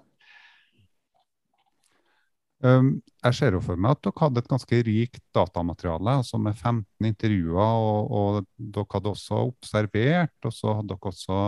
Um, 2.64 3.02
jeg 3.22 3.34
ser 3.34 3.52
jo 3.52 3.60
for 3.60 3.76
meg 3.76 3.92
at 3.92 4.06
dere 4.06 4.22
hadde 4.22 4.40
et 4.40 4.48
ganske 4.48 4.76
rikt 4.86 5.20
datamateriale, 5.34 6.20
altså 6.22 6.38
med 6.38 6.54
15 6.56 7.08
intervjuer. 7.10 7.60
Og, 7.60 8.10
og 8.10 8.46
dere 8.56 8.86
hadde 8.94 9.12
også 9.12 9.42
observert, 9.50 10.38
og 10.44 10.52
så 10.54 10.78
hadde 10.78 10.94
dere 10.94 11.12
også, 11.12 11.38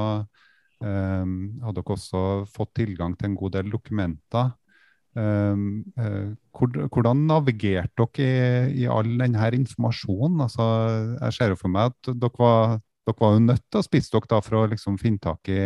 um, 0.84 1.34
hadde 1.62 1.80
dere 1.80 1.96
også 1.96 2.22
fått 2.52 2.74
tilgang 2.82 3.16
til 3.16 3.30
en 3.30 3.40
god 3.40 3.56
del 3.56 3.72
dokumenter. 3.72 4.54
Um, 5.16 5.86
uh, 5.96 6.34
hvordan 6.52 7.22
navigerte 7.24 8.04
dere 8.18 8.68
i, 8.68 8.82
i 8.82 8.90
all 8.90 9.08
denne 9.16 9.48
informasjonen? 9.56 10.42
Altså, 10.44 10.66
jeg 11.22 11.38
ser 11.38 11.54
jo 11.54 11.62
for 11.62 11.72
meg 11.72 11.94
at 11.94 12.12
dere 12.12 12.42
var, 12.42 12.76
dere 13.06 13.22
var 13.22 13.36
jo 13.36 13.46
nødt 13.46 13.64
til 13.70 13.80
å 13.80 13.86
spisse 13.86 14.12
dere 14.14 14.30
da 14.34 14.42
for 14.44 14.60
å 14.60 14.66
liksom 14.72 14.98
finne, 15.00 15.22
tak 15.22 15.50
i, 15.52 15.62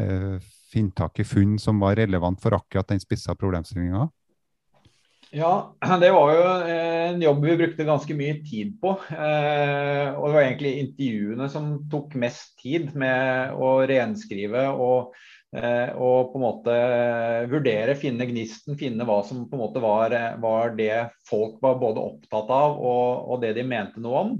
uh, 0.00 0.36
finne 0.72 0.96
tak 0.96 1.22
i 1.22 1.26
funn 1.26 1.56
som 1.62 1.82
var 1.82 1.98
relevant 2.00 2.42
for 2.42 2.58
akkurat 2.58 2.88
den 2.92 3.02
spissa 3.02 3.36
problemstillinga? 3.38 4.08
Ja, 5.34 5.52
det 6.00 6.12
var 6.14 6.32
jo 6.32 6.42
en 6.72 7.22
jobb 7.24 7.40
vi 7.44 7.56
brukte 7.58 7.84
ganske 7.84 8.14
mye 8.16 8.38
tid 8.46 8.76
på. 8.80 8.92
Eh, 9.10 10.14
og 10.14 10.28
det 10.28 10.34
var 10.36 10.44
egentlig 10.44 10.70
intervjuene 10.84 11.48
som 11.50 11.72
tok 11.90 12.14
mest 12.22 12.54
tid 12.62 12.94
med 12.96 13.56
å 13.58 13.72
renskrive 13.90 14.68
og 14.70 15.16
Eh, 15.56 15.90
og 15.94 16.32
på 16.32 16.40
en 16.40 16.42
måte 16.42 16.76
vurdere, 17.48 17.94
finne 17.96 18.26
gnisten, 18.28 18.76
finne 18.76 19.06
hva 19.08 19.20
som 19.24 19.44
på 19.48 19.56
en 19.56 19.62
måte 19.62 19.82
var, 19.82 20.12
var 20.42 20.74
det 20.76 21.06
folk 21.28 21.60
var 21.62 21.78
både 21.80 22.02
opptatt 22.02 22.50
av 22.52 22.74
og, 22.76 23.28
og, 23.30 23.38
det 23.44 23.54
de 23.56 23.64
mente 23.66 24.02
noe 24.02 24.24
om. 24.24 24.34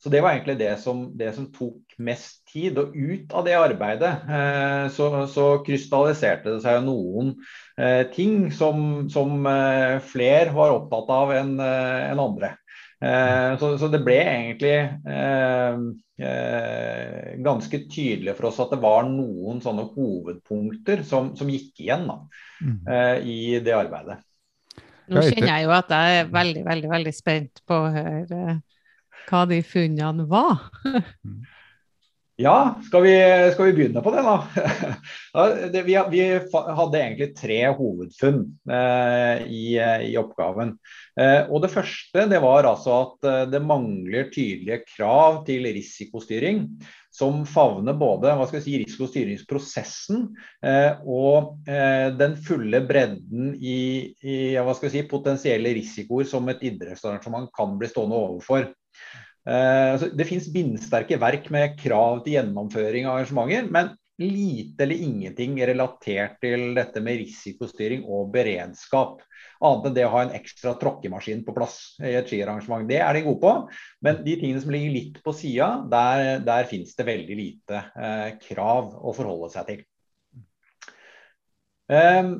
Så 0.00 0.08
det 0.08 0.22
var 0.24 0.32
egentlig 0.32 0.56
det 0.56 0.72
som, 0.80 1.02
det 1.16 1.34
som 1.36 1.50
tok 1.52 1.96
mest 2.00 2.40
tid. 2.48 2.78
Og 2.80 2.94
ut 2.96 3.34
av 3.36 3.44
det 3.44 3.56
arbeidet 3.58 4.12
eh, 4.32 4.86
så, 4.96 5.10
så, 5.28 5.48
krystalliserte 5.66 6.54
det 6.54 6.62
seg 6.64 6.80
noen 6.86 7.34
eh, 7.76 8.06
ting 8.14 8.48
som, 8.54 9.10
som 9.12 9.44
eh, 9.50 9.98
flere 10.00 10.54
var 10.56 10.72
opptatt 10.78 11.12
av 11.12 11.34
enn 11.36 11.52
eh, 11.60 12.06
en 12.14 12.22
andre. 12.24 12.54
Eh, 13.04 13.58
så, 13.60 13.74
så, 13.80 13.90
det 13.92 14.00
ble 14.04 14.16
egentlig 14.22 14.72
eh, 14.88 15.84
eh, 16.24 17.28
ganske 17.44 17.82
tydelig 17.92 18.38
for 18.38 18.48
oss 18.50 18.62
at 18.64 18.72
det 18.72 18.80
var 18.80 19.04
noen 19.08 19.60
sånne 19.64 19.84
hovedpunkter 19.92 21.04
som, 21.08 21.34
som 21.36 21.52
gikk 21.52 21.84
igjen 21.84 22.08
da, 22.08 22.18
mm. 22.64 22.80
eh, 22.88 23.14
i 23.20 23.38
det 23.64 23.76
arbeidet. 23.76 24.20
Nå 25.10 25.24
kjenner 25.26 25.56
jeg 25.58 25.64
jo 25.66 25.72
at 25.74 25.92
jeg 25.92 26.18
er 26.20 26.28
veldig, 26.32 26.66
veldig, 26.68 26.90
veldig 26.92 27.12
spent 27.16 27.64
på 27.66 27.78
å 27.84 27.94
høre 27.94 28.42
eh, 28.54 28.60
hva 29.30 29.46
de 29.48 29.62
funnene 29.66 30.28
var. 30.30 30.68
Ja, 32.40 32.80
skal 32.86 33.02
vi, 33.04 33.10
skal 33.52 33.66
vi, 33.68 33.72
begynne 33.76 34.00
på 34.00 34.12
det, 34.14 34.22
da? 34.30 34.36
Vi, 35.84 35.96
vi, 36.12 36.20
hadde 36.78 37.00
egentlig 37.02 37.26
tre 37.36 37.58
hovedfunn 37.76 38.38
eh, 38.64 39.42
i, 39.44 39.64
i, 40.06 40.14
oppgaven. 40.16 40.72
Eh, 41.20 41.50
og 41.50 41.60
Det 41.66 41.72
første 41.74 42.24
det 42.30 42.40
var 42.40 42.68
altså 42.70 42.94
at 43.02 43.28
eh, 43.28 43.42
det 43.52 43.60
mangler 43.60 44.30
tydelige 44.32 44.80
krav 44.94 45.42
til 45.50 45.68
risikostyring 45.68 46.64
som 47.10 47.42
favner 47.48 47.96
både 47.98 48.32
hva 48.38 48.46
skal 48.48 48.62
si, 48.62 48.76
risikostyringsprosessen 48.80 50.28
eh, 50.66 51.00
og 51.02 51.68
eh, 51.68 52.08
den 52.14 52.36
fulle 52.46 52.82
bredden 52.86 53.54
i, 53.58 53.80
i 54.22 54.36
hva 54.62 54.74
skal 54.78 54.92
si, 54.94 55.02
potensielle 55.10 55.74
risikoer 55.76 56.28
som 56.30 56.46
et 56.52 56.62
idrettsarrangement 56.70 57.50
kan 57.56 57.74
bli 57.80 57.90
stående 57.90 58.20
overfor. 58.20 58.70
Eh, 59.48 59.88
altså, 59.96 60.10
det 60.14 60.28
finnes 60.28 60.50
bindsterke 60.54 61.18
verk 61.20 61.50
med 61.52 61.74
krav 61.80 62.22
til 62.24 62.38
gjennomføring 62.38 63.08
av 63.08 63.18
arrangementer, 63.18 63.66
men 63.74 63.92
lite 64.28 64.84
eller 64.84 65.00
ingenting 65.00 65.56
relatert 65.70 66.36
til 66.42 66.74
dette 66.76 67.00
med 67.04 67.20
risikostyring 67.22 68.04
og 68.04 68.28
beredskap. 68.34 69.22
Annet 69.64 69.88
enn 69.88 69.96
det 69.96 70.04
å 70.08 70.12
ha 70.14 70.24
en 70.26 70.36
ekstra 70.36 70.74
tråkkemaskin 70.80 71.42
på 71.46 71.54
plass 71.56 71.78
i 72.04 72.12
et 72.18 72.28
skiarrangement. 72.28 72.86
Det 72.88 73.00
er 73.00 73.16
de 73.16 73.24
gode 73.24 73.40
på, 73.42 73.54
men 74.04 74.22
de 74.26 74.36
tingene 74.40 74.62
som 74.62 74.74
ligger 74.74 74.94
litt 74.96 75.18
på 75.24 75.34
sida, 75.36 75.72
der, 75.90 76.44
der 76.44 76.68
finnes 76.70 76.94
det 76.98 77.08
veldig 77.08 77.40
lite 77.40 77.82
eh, 77.96 78.28
krav 78.44 78.94
å 79.00 79.16
forholde 79.16 79.50
seg 79.54 79.72
til. 79.72 79.84
Um, 81.90 82.34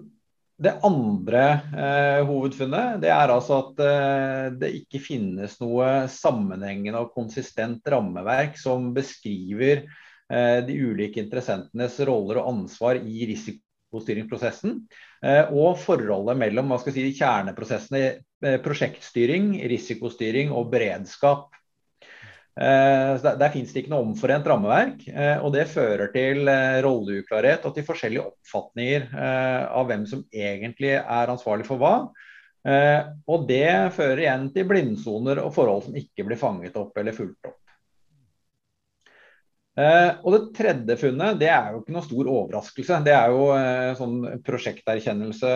det 0.60 0.76
andre 0.84 1.44
eh, 1.72 2.20
hovedfunnet 2.28 3.00
det 3.00 3.08
er 3.10 3.32
altså 3.32 3.62
at 3.62 3.80
eh, 3.80 4.50
det 4.60 4.68
ikke 4.82 5.00
finnes 5.02 5.56
noe 5.62 6.04
sammenhengende 6.12 7.00
og 7.00 7.14
konsistent 7.16 7.88
rammeverk 7.88 8.60
som 8.60 8.90
beskriver 8.96 9.87
de 10.30 10.76
ulike 10.78 11.18
interessentenes 11.22 11.96
roller 12.06 12.38
og 12.38 12.52
ansvar 12.52 13.00
i 13.02 13.26
risikostyringsprosessen. 13.32 14.76
Eh, 15.26 15.50
og 15.52 15.78
forholdet 15.82 16.38
mellom 16.40 16.72
si, 16.84 17.10
kjerneprosessene 17.18 18.04
eh, 18.06 18.60
prosjektstyring, 18.64 19.56
risikostyring 19.68 20.52
og 20.56 20.70
beredskap. 20.72 21.50
Eh, 22.60 23.12
der, 23.22 23.37
der 23.40 23.52
finnes 23.54 23.70
det 23.72 23.84
ikke 23.84 23.92
noe 23.92 24.04
omforent 24.08 24.49
rammeverk, 24.49 25.04
eh, 25.08 25.37
og 25.40 25.52
det 25.54 25.68
fører 25.70 26.10
til 26.12 26.49
eh, 26.50 26.80
rolleuklarhet 26.84 27.64
og 27.68 27.76
til 27.76 27.87
forskjellige 27.87 28.25
oppfatninger 28.26 29.06
av 29.70 29.87
hvem 29.88 30.04
som 30.08 30.25
egentlig 30.32 30.96
er 30.99 31.32
ansvarlig 31.32 31.68
for 31.68 31.80
hva. 31.80 31.94
Og 32.60 33.46
det 33.49 33.94
fører 33.96 34.20
igjen 34.20 34.50
til 34.52 34.66
blindsoner 34.68 35.38
og 35.40 35.54
forhold 35.56 35.87
som 35.87 35.94
ikke 35.96 36.26
blir 36.28 36.37
fanget 36.37 36.76
opp 36.76 36.99
eller 37.00 37.16
fulgt 37.16 37.49
opp. 37.49 37.56
Og 39.80 40.34
Det 40.34 40.40
tredje 40.56 40.96
funnet 41.00 41.38
det 41.40 41.49
er 41.52 41.70
jo 41.72 41.80
ikke 41.80 41.94
noe 41.94 42.06
stor 42.06 42.28
overraskelse. 42.32 42.99
Det 43.06 43.14
er 43.14 43.34
jo 43.34 43.46
sånn 44.00 44.16
prosjekterkjennelse 44.46 45.52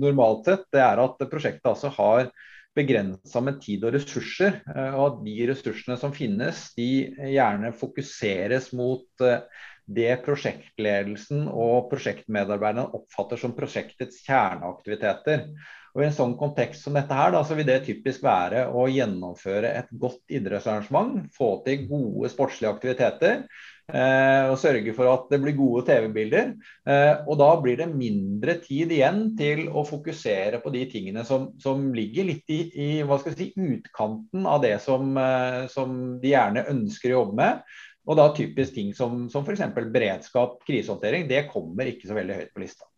normalt 0.00 0.48
sett. 0.48 0.64
Det 0.72 0.82
er 0.84 1.02
at 1.02 1.26
prosjektet 1.32 1.70
altså 1.72 1.92
har 1.96 2.30
begrensa 2.76 3.42
med 3.44 3.58
tid 3.62 3.84
og 3.86 3.94
ressurser. 3.96 4.60
Eh, 4.70 4.94
og 4.94 5.04
at 5.06 5.18
de 5.26 5.36
ressursene 5.50 5.98
som 6.00 6.14
finnes, 6.14 6.68
de 6.78 7.10
gjerne 7.34 7.72
fokuseres 7.76 8.70
mot 8.76 9.26
eh, 9.26 9.42
det 9.90 10.12
prosjektledelsen 10.22 11.48
og 11.50 11.88
prosjektmedarbeiderne 11.90 12.92
oppfatter 12.94 13.40
som 13.40 13.56
prosjektets 13.56 14.22
kjerneaktiviteter. 14.26 15.48
Og 15.94 16.04
I 16.04 16.06
en 16.06 16.14
sånn 16.14 16.36
kontekst 16.38 16.86
som 16.86 16.94
dette 16.94 17.16
her, 17.16 17.32
da, 17.34 17.42
så 17.46 17.56
vil 17.58 17.66
det 17.66 17.80
typisk 17.88 18.22
være 18.22 18.68
å 18.70 18.86
gjennomføre 18.90 19.74
et 19.80 19.90
godt 19.90 20.22
idrettsarrangement, 20.30 21.26
få 21.34 21.56
til 21.66 21.86
gode 21.90 22.30
sportslige 22.30 22.70
aktiviteter, 22.70 23.44
Eh, 23.90 24.46
og 24.50 24.58
sørge 24.60 24.92
for 24.94 25.10
at 25.10 25.26
det 25.32 25.40
blir 25.42 25.56
gode 25.58 25.82
TV-bilder. 25.88 26.52
Eh, 26.86 27.12
og 27.26 27.38
da 27.40 27.50
blir 27.62 27.78
det 27.80 27.88
mindre 27.90 28.56
tid 28.62 28.92
igjen 28.94 29.22
til 29.38 29.66
å 29.68 29.84
fokusere 29.86 30.60
på 30.62 30.72
de 30.74 30.84
tingene 30.92 31.24
som, 31.26 31.48
som 31.62 31.88
ligger 31.96 32.28
litt 32.30 32.54
i, 32.54 32.60
i 32.70 32.88
si, 33.26 33.50
utkanten 33.56 34.46
av 34.46 34.62
det 34.64 34.76
som, 34.84 35.14
eh, 35.18 35.64
som, 35.72 35.96
de 36.22 36.34
gjerne 36.34 36.68
ønsker 36.70 37.10
å 37.10 37.22
jobbe 37.22 37.40
med. 37.42 37.64
Og 38.10 38.18
da 38.18 38.30
typisk 38.34 38.74
ting 38.74 38.94
som, 38.96 39.26
som 39.32 39.44
f.eks. 39.46 39.66
beredskap, 39.92 40.60
krisehåndtering, 40.66 41.28
det 41.30 41.48
kommer 41.50 41.90
ikke 41.90 42.10
så 42.10 42.16
veldig 42.18 42.40
høyt 42.40 42.54
på 42.54 42.64
lista. 42.64 42.89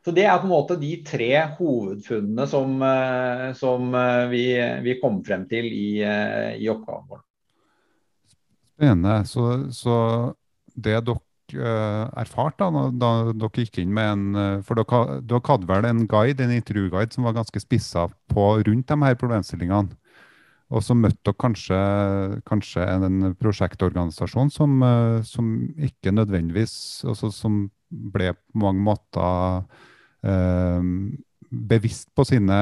Så 0.00 0.14
Det 0.16 0.24
er 0.24 0.38
på 0.40 0.48
en 0.48 0.54
måte 0.54 0.78
de 0.80 0.94
tre 1.04 1.32
hovedfunnene 1.58 2.46
som, 2.48 2.78
som 3.58 3.96
vi, 4.30 4.44
vi, 4.80 4.94
kom 4.96 5.18
frem 5.26 5.44
til 5.50 5.66
i, 5.68 5.88
i 6.00 6.70
oppgaven 6.72 7.10
vår. 7.10 7.20
Spennende. 8.72 9.18
Så, 9.28 9.44
så 9.76 9.96
det 10.72 11.02
dere 11.04 11.74
erfarte 12.16 12.64
da, 12.64 12.86
da, 12.96 13.12
dere 13.34 13.66
gikk 13.66 13.82
inn 13.82 13.92
med 13.92 14.08
en 14.14 14.64
For 14.64 14.80
dere, 14.80 15.20
dere, 15.20 15.44
hadde 15.50 15.68
vel 15.68 15.90
en 15.90 16.06
guide, 16.08 16.46
en 16.46 16.56
intervjuguide 16.56 17.12
som 17.12 17.28
var 17.28 17.36
ganske 17.36 17.60
spissa 17.60 18.08
på 18.32 18.46
rundt 18.64 18.88
de 18.88 19.00
her 19.04 19.20
problemstillingene. 19.20 19.99
Og 20.70 20.84
så 20.86 20.94
møtte 20.94 21.18
dere 21.26 21.40
kanskje, 21.42 21.78
kanskje 22.46 22.86
en 22.86 23.32
prosjektorganisasjon 23.40 24.52
som, 24.54 24.76
uh, 24.84 25.18
som 25.26 25.50
ikke 25.74 26.14
nødvendigvis 26.14 27.04
altså 27.10 27.32
Som 27.34 27.64
ble 27.90 28.32
på 28.38 28.60
mange 28.62 28.84
måter 28.86 29.64
bevisst 31.50 32.10
på 32.14 32.22
sine 32.28 32.56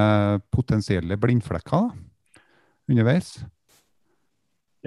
potensielle 0.54 1.18
blindflekker 1.20 1.88
da, 1.88 2.42
underveis. 2.88 3.32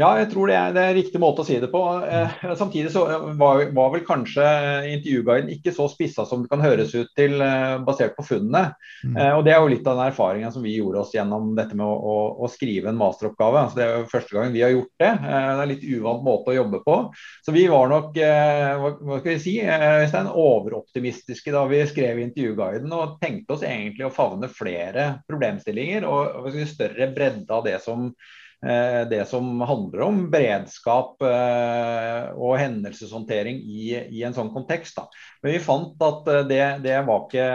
Ja, 0.01 0.09
jeg 0.17 0.31
tror 0.31 0.49
det 0.49 0.55
er, 0.57 0.71
det 0.73 0.83
er 0.83 0.95
riktig 0.97 1.19
måte 1.21 1.43
å 1.43 1.45
si 1.45 1.57
det 1.61 1.69
på. 1.71 1.81
Eh, 2.01 2.43
samtidig 2.57 2.89
så 2.93 3.03
var, 3.37 3.61
var, 3.75 3.91
vel 3.93 4.03
kanskje 4.07 4.45
intervjuguiden 4.89 5.51
ikke 5.53 5.73
så 5.75 5.85
spissa 5.91 6.25
som 6.25 6.43
det 6.43 6.49
kan 6.51 6.63
høres 6.63 6.95
ut 6.95 7.11
til 7.17 7.37
eh, 7.45 7.75
basert 7.85 8.15
på 8.17 8.25
funnene. 8.25 8.71
Mm. 9.05 9.17
Eh, 9.17 9.33
og 9.37 9.45
Det 9.45 9.53
er 9.53 9.61
jo 9.61 9.69
litt 9.73 9.85
av 9.85 9.99
den 9.99 10.09
erfaringen 10.09 10.53
som 10.55 10.65
vi 10.65 10.73
gjorde 10.77 11.03
oss 11.03 11.13
gjennom 11.13 11.53
dette 11.57 11.77
med 11.77 11.85
å, 11.85 11.93
å, 11.93 12.17
å 12.41 12.49
skrive 12.51 12.89
en 12.89 12.99
masteroppgave. 12.99 13.65
Altså, 13.65 13.77
det 13.77 13.85
er 13.85 13.93
jo 13.99 14.09
første 14.15 14.37
gang 14.37 14.55
vi 14.55 14.65
har 14.65 14.73
gjort 14.73 14.91
det. 15.03 15.11
Eh, 15.11 15.37
det 15.37 15.53
er 15.53 15.63
en 15.67 15.73
litt 15.75 15.87
uvant 15.91 16.25
måte 16.25 16.53
å 16.53 16.57
jobbe 16.57 16.81
på. 16.87 16.97
Så 17.45 17.55
vi 17.55 17.67
var 17.69 17.93
nok 17.93 18.17
eh, 18.17 18.73
hva, 18.81 19.21
skal 19.21 19.31
vi 19.35 19.39
si, 19.45 19.57
Øystein, 19.61 20.33
overoptimistiske 20.33 21.53
da 21.53 21.65
vi 21.69 21.85
skrev 21.89 22.25
intervjuguiden 22.25 22.97
og 22.97 23.17
tenkte 23.21 23.57
oss 23.57 23.65
egentlig 23.67 24.09
å 24.09 24.13
favne 24.13 24.49
flere 24.49 25.11
problemstillinger 25.29 26.09
og, 26.09 26.47
og 26.47 26.61
større 26.71 27.13
bredde 27.13 27.51
av 27.53 27.67
det 27.67 27.77
som 27.85 28.09
Eh, 28.11 28.50
det 28.61 29.23
som 29.25 29.61
handler 29.65 30.03
om 30.05 30.17
beredskap 30.29 31.23
eh, 31.25 32.27
og 32.37 32.59
hendelseshåndtering 32.61 33.57
i, 33.57 33.87
i 34.13 34.21
en 34.21 34.35
sånn 34.35 34.51
kontekst. 34.53 34.99
Da. 34.99 35.07
Men 35.41 35.55
vi 35.55 35.61
fant 35.63 36.03
at 36.05 36.29
eh, 36.29 36.43
det, 36.49 36.61
det 36.83 36.99
var, 37.07 37.23
ikke, 37.25 37.45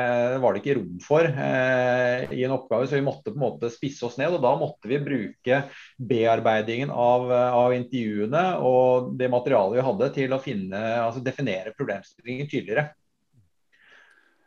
var, 0.43 0.57
det 0.57 0.63
ikke 0.63 0.77
rom 0.81 0.97
for 1.05 1.29
eh, 1.29 2.27
i 2.35 2.43
en 2.47 2.57
oppgave, 2.57 2.89
så 2.91 2.99
vi 2.99 3.07
måtte 3.07 3.31
på 3.31 3.39
en 3.39 3.45
måte 3.45 3.71
spisse 3.71 4.03
oss 4.09 4.19
ned. 4.19 4.35
og 4.35 4.43
Da 4.43 4.57
måtte 4.59 4.91
vi 4.91 4.99
bruke 5.03 5.61
bearbeidingen 5.97 6.91
av, 6.91 7.31
av 7.31 7.77
intervjuene 7.77 8.45
og 8.67 9.15
det 9.21 9.31
materialet 9.31 9.79
vi 9.79 9.87
hadde 9.87 10.11
til 10.19 10.35
å 10.35 10.43
finne, 10.43 10.83
altså 11.05 11.23
definere 11.23 11.75
problemstillingen 11.77 12.51
tydeligere. 12.51 12.89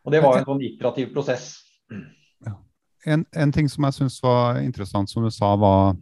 Og 0.04 0.12
Det 0.12 0.24
var 0.24 0.40
en 0.40 0.48
sånn 0.48 0.68
iterativ 0.68 1.14
prosess. 1.16 1.52
En, 3.08 3.24
en, 3.32 3.52
ting 3.56 3.70
som 3.72 3.86
jeg 3.88 3.96
syns 3.96 4.20
var 4.24 4.60
interessant, 4.60 5.08
som 5.08 5.24
du 5.24 5.32
sa, 5.32 5.54
var 5.56 5.96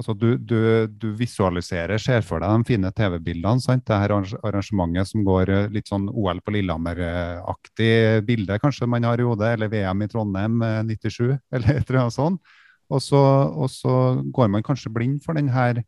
Altså 0.00 0.14
du, 0.16 0.30
du, 0.38 0.56
du, 0.88 1.10
visualiserer, 1.18 2.00
ser 2.00 2.24
for 2.24 2.40
deg 2.40 2.48
de 2.48 2.68
fine 2.70 2.90
TV-bildene. 2.96 3.60
sant? 3.60 3.84
Det 3.84 3.98
her 4.00 4.14
arrangementet 4.16 5.10
som 5.10 5.26
går 5.26 5.52
eh, 5.52 5.66
litt 5.74 5.90
sånn 5.92 6.06
OL 6.08 6.40
på 6.40 6.54
Lillehammer-aktig 6.56 7.90
bilde, 8.24 8.56
kanskje 8.62 8.88
man 8.88 9.04
har 9.04 9.20
i 9.20 9.26
hodet, 9.28 9.52
eller 9.58 9.68
VM 9.68 10.06
i 10.06 10.08
Trondheim 10.08 10.56
97, 10.88 11.34
eh, 11.34 11.36
eller 11.58 11.74
et 11.74 11.84
eller 11.84 12.06
annet 12.06 12.16
sånt. 12.16 12.56
Og 12.90 13.04
så, 13.04 13.20
og 13.52 13.68
så 13.70 13.94
går 14.32 14.48
man 14.56 14.64
kanskje 14.66 14.90
blind 14.94 15.20
for 15.22 15.36
den 15.36 15.52
her 15.52 15.82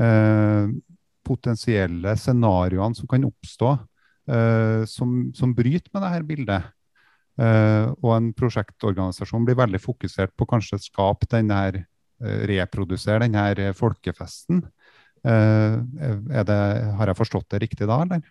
eh, 0.00 0.72
potensielle 1.22 2.16
scenarioene 2.18 2.98
som 2.98 3.10
kan 3.10 3.28
oppstå, 3.28 3.76
eh, 4.32 4.82
som, 4.88 5.16
som, 5.36 5.52
bryter 5.54 5.92
med 5.92 6.02
det 6.02 6.14
her 6.16 6.26
bildet. 6.26 6.72
Eh, 7.36 7.86
og 8.00 8.10
en 8.16 8.32
prosjektorganisasjon 8.36 9.44
blir 9.44 9.60
veldig 9.60 9.80
fokusert 9.80 10.34
på 10.36 10.48
kanskje 10.48 10.80
å 10.80 10.86
skape 10.88 11.28
den 11.36 11.52
her 11.54 11.84
reprodusere 12.22 13.26
denne 13.26 13.72
folkefesten. 13.76 14.62
Eh, 15.22 15.74
det, 16.46 16.60
har 16.98 17.10
jeg 17.10 17.18
forstått 17.18 17.50
det 17.54 17.62
riktig 17.66 17.86
da, 17.86 18.00
eller? 18.02 18.22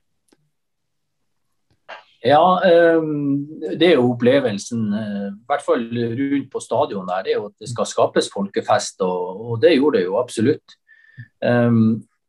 Ja, 2.22 2.44
eh, 2.68 3.02
det 3.80 3.88
er 3.88 3.96
jo 3.98 4.12
opplevelsen, 4.12 4.84
i 4.94 5.32
hvert 5.50 5.66
fall 5.66 5.88
rundt 6.20 6.52
på 6.54 6.62
stadion 6.62 7.10
der, 7.10 7.26
det 7.26 7.34
er 7.34 7.40
jo 7.40 7.50
at 7.50 7.58
det 7.64 7.72
skal 7.72 7.90
skapes 7.90 8.30
folkefest. 8.34 9.02
Og, 9.08 9.58
det 9.64 9.76
gjorde 9.78 10.00
det 10.00 10.08
jo 10.10 10.20
absolutt. 10.22 10.78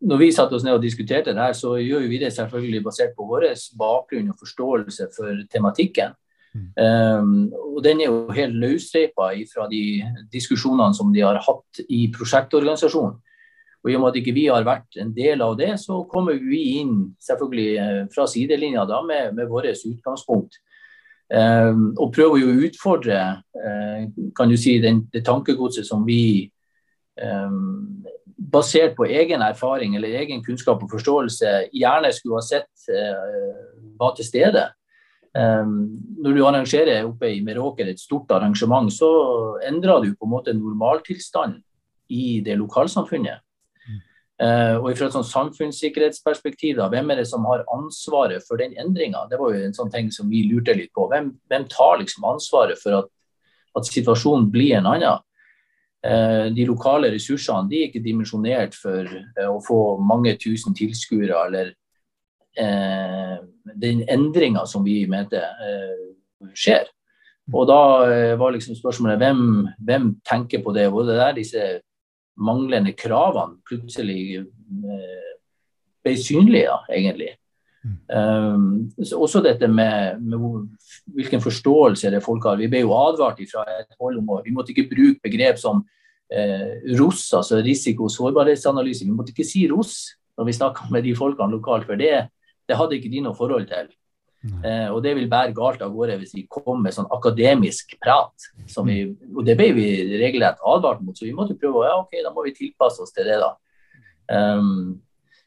Når 0.03 0.19
vi 0.19 0.33
satte 0.35 0.57
oss 0.57 0.65
ned 0.67 0.75
og 0.75 0.83
diskuterte 0.83 1.31
det 1.31 1.39
her, 1.39 1.53
så 1.55 1.77
gjør 1.79 2.09
vi 2.11 2.19
det 2.19 2.33
selvfølgelig 2.35 2.81
basert 2.83 3.13
på 3.15 3.27
vår 3.29 3.53
bakgrunn 3.79 4.33
og 4.33 4.41
forståelse 4.41 5.07
for 5.15 5.45
tematikken. 5.53 6.17
Um, 6.53 7.49
og 7.55 7.81
Den 7.85 8.01
er 8.01 8.11
jo 8.11 8.33
helt 8.37 8.57
løsreipa 8.61 9.31
fra 9.49 9.69
de 9.71 10.03
diskusjonene 10.33 10.93
som 10.95 11.13
de 11.13 11.23
har 11.25 11.41
hatt 11.41 11.85
i 11.89 12.07
prosjektorganisasjonen. 12.13 13.17
Og 13.83 13.91
I 13.91 13.97
og 13.97 14.03
med 14.03 14.13
at 14.13 14.19
ikke 14.21 14.35
vi 14.37 14.45
har 14.47 14.67
vært 14.67 14.99
en 15.03 15.11
del 15.17 15.43
av 15.43 15.57
det, 15.59 15.73
så 15.83 16.05
kommer 16.11 16.39
vi 16.39 16.61
inn 16.83 16.99
selvfølgelig 17.23 17.71
eh, 17.83 18.03
fra 18.15 18.29
sidelinja 18.31 18.85
da, 18.87 19.01
med, 19.03 19.33
med 19.35 19.51
vårt 19.51 19.73
utgangspunkt. 19.75 20.61
Um, 21.33 21.95
og 21.97 22.13
prøver 22.13 22.43
jo 22.43 22.49
å 22.53 22.63
utfordre 22.67 23.19
uh, 23.41 24.01
kan 24.37 24.51
du 24.53 24.57
si, 24.61 24.75
den, 24.83 25.07
det 25.15 25.23
tankegodset 25.25 25.87
som 25.89 26.03
vi 26.05 26.51
um, 27.17 28.03
basert 28.37 28.93
på 28.99 29.07
egen 29.09 29.41
erfaring 29.41 29.97
eller 29.97 30.19
egen 30.21 30.43
kunnskap 30.45 30.83
og 30.85 30.93
forståelse 30.93 31.55
gjerne 31.73 32.11
skulle 32.13 32.37
ha 32.37 32.45
sett 32.45 32.85
uh, 32.93 33.65
var 33.97 34.13
til 34.19 34.29
stede. 34.29 34.67
Um, 35.33 35.77
når 36.21 36.35
du 36.37 36.43
arrangerer 36.45 37.07
oppe 37.07 37.31
i 37.33 37.41
Meråker 37.45 37.89
et 37.89 38.01
stort 38.01 38.31
arrangement, 38.37 38.93
så 38.93 39.09
endrer 39.65 40.05
du 40.05 40.11
på 40.13 40.29
en 40.29 40.35
måte 40.35 40.53
normaltilstanden 40.53 41.63
i 42.13 42.43
det 42.45 42.59
lokalsamfunnet. 42.61 43.41
Uh, 44.43 44.77
og 44.83 44.91
fra 44.99 45.07
et 45.07 45.15
sånn 45.15 45.29
samfunnssikkerhetsperspektiv, 45.29 46.77
da, 46.81 46.89
hvem 46.91 47.13
er 47.15 47.23
det 47.23 47.29
som 47.31 47.45
har 47.47 47.63
ansvaret 47.73 48.45
for 48.45 48.61
den 48.61 48.75
endringa? 48.81 49.25
Det 49.31 49.39
var 49.41 49.55
jo 49.55 49.65
en 49.69 49.77
sånn 49.77 49.93
ting 49.93 50.11
som 50.13 50.29
vi 50.29 50.43
lurte 50.51 50.75
litt 50.77 50.93
på. 50.93 51.07
Hvem, 51.09 51.31
hvem 51.49 51.67
tar 51.71 52.01
liksom 52.03 52.27
ansvaret 52.29 52.81
for 52.81 52.99
at, 52.99 53.13
at, 53.79 53.89
situasjonen 53.89 54.51
blir 54.53 54.81
en 54.81 54.91
annen? 54.91 55.29
Uh, 56.03 56.51
de 56.53 56.67
lokale 56.67 57.13
ressursene 57.15 57.71
de 57.71 57.79
er 57.79 57.89
ikke 57.89 58.03
dimensjonert 58.03 58.75
for 58.75 59.07
uh, 59.07 59.53
å 59.53 59.61
få 59.63 59.79
mange 60.03 60.35
tusen 60.43 60.75
tilskuere 60.75 61.39
eller 61.47 61.71
Eh, 61.71 61.82
den 62.57 64.03
endringa 64.09 64.67
som 64.67 64.85
vi 64.85 65.03
mente 65.11 65.41
eh, 65.41 66.03
skjer. 66.55 66.91
Og 67.53 67.67
da 67.69 67.81
eh, 68.07 68.35
var 68.39 68.55
liksom 68.55 68.77
spørsmålet 68.79 69.21
hvem, 69.21 69.45
hvem 69.83 70.11
tenker 70.27 70.63
på 70.65 70.75
det? 70.77 70.89
Og 70.93 71.07
det 71.09 71.19
der 71.19 71.39
disse 71.39 71.69
manglende 72.43 72.95
kravene 72.97 73.61
plutselig 73.69 74.45
ble 76.03 76.17
synlige, 76.19 76.71
da, 76.71 76.95
egentlig. 76.97 77.33
Um, 77.83 78.93
også 79.19 79.41
dette 79.43 79.67
med, 79.67 80.21
med, 80.23 80.69
hvilken 81.11 81.43
forståelse 81.43 82.13
det 82.15 82.23
folk 82.23 82.45
har. 82.47 82.61
Vi 82.61 82.71
ble 82.71 82.85
jo 82.85 82.95
advart 82.95 83.43
fra 83.51 83.65
et 83.81 83.91
hold 84.01 84.21
om 84.21 84.31
at 84.37 84.47
vi 84.47 84.55
måtte 84.55 84.71
ikke 84.71 84.91
bruke 84.93 85.23
begrep 85.25 85.59
som 85.59 85.83
eh, 86.33 86.79
ROS, 86.99 87.33
altså 87.35 87.59
risiko- 87.63 88.07
og 88.07 88.15
sårbarhetsanalyse. 88.15 89.05
Vi 89.05 89.15
måtte 89.15 89.35
ikke 89.35 89.49
si 89.49 89.67
ROS 89.71 89.97
når 90.39 90.49
vi 90.49 90.57
snakka 90.57 90.89
med 90.95 91.05
de 91.05 91.17
folkene 91.17 91.53
lokalt, 91.53 91.85
for 91.87 91.99
det, 91.99 92.29
det 92.69 92.79
hadde 92.79 92.99
ikke 92.99 93.11
de 93.13 93.25
noe 93.25 93.37
forhold 93.37 93.67
til. 93.71 93.91
Eh, 94.43 94.89
og 94.91 95.03
det 95.05 95.13
vil 95.15 95.29
bære 95.31 95.55
galt 95.55 95.83
av 95.85 95.93
gårde 95.95 96.17
hvis 96.19 96.35
vi 96.35 96.43
kom 96.51 96.81
med 96.83 96.95
sånn 96.95 97.11
akademisk 97.15 97.95
prat. 98.03 98.49
Vi, 98.59 98.97
og 99.31 99.45
det 99.47 99.55
ble 99.59 99.69
vi 99.77 99.89
regelrett 100.19 100.63
advart 100.67 101.03
mot, 101.05 101.15
så 101.19 101.29
vi 101.29 101.35
måtte 101.37 101.59
prøve 101.59 101.85
ja, 101.87 101.99
ok, 102.01 102.17
da 102.25 102.33
må 102.35 102.47
vi 102.49 102.55
tilpasse 102.57 103.05
oss 103.05 103.15
til 103.15 103.29
det. 103.31 103.39
da. 103.43 103.53
Um, 104.33 105.03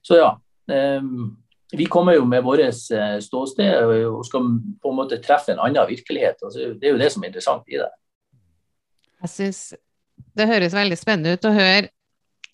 så 0.06 0.22
ja. 0.22 0.30
Um, 0.72 1.36
vi 1.76 1.88
kommer 1.92 2.16
jo 2.16 2.24
med 2.30 2.44
vårt 2.46 2.62
eh, 2.62 3.18
ståsted 3.20 3.90
og 4.08 4.22
skal 4.28 4.46
på 4.80 4.92
en 4.92 4.96
måte 4.96 5.18
treffe 5.20 5.52
en 5.52 5.60
annen 5.66 5.90
virkelighet. 5.90 6.38
Altså, 6.46 6.72
det 6.78 6.88
er 6.88 6.94
jo 6.94 7.02
det 7.02 7.10
som 7.12 7.24
er 7.24 7.32
interessant 7.32 7.68
i 7.68 7.80
det. 7.82 7.90
Jeg 9.26 9.32
synes 9.34 9.60
det 10.38 10.48
høres 10.48 10.76
veldig 10.78 10.98
spennende 11.00 11.34
ut 11.36 11.48
å 11.50 11.56
høre. 11.56 11.90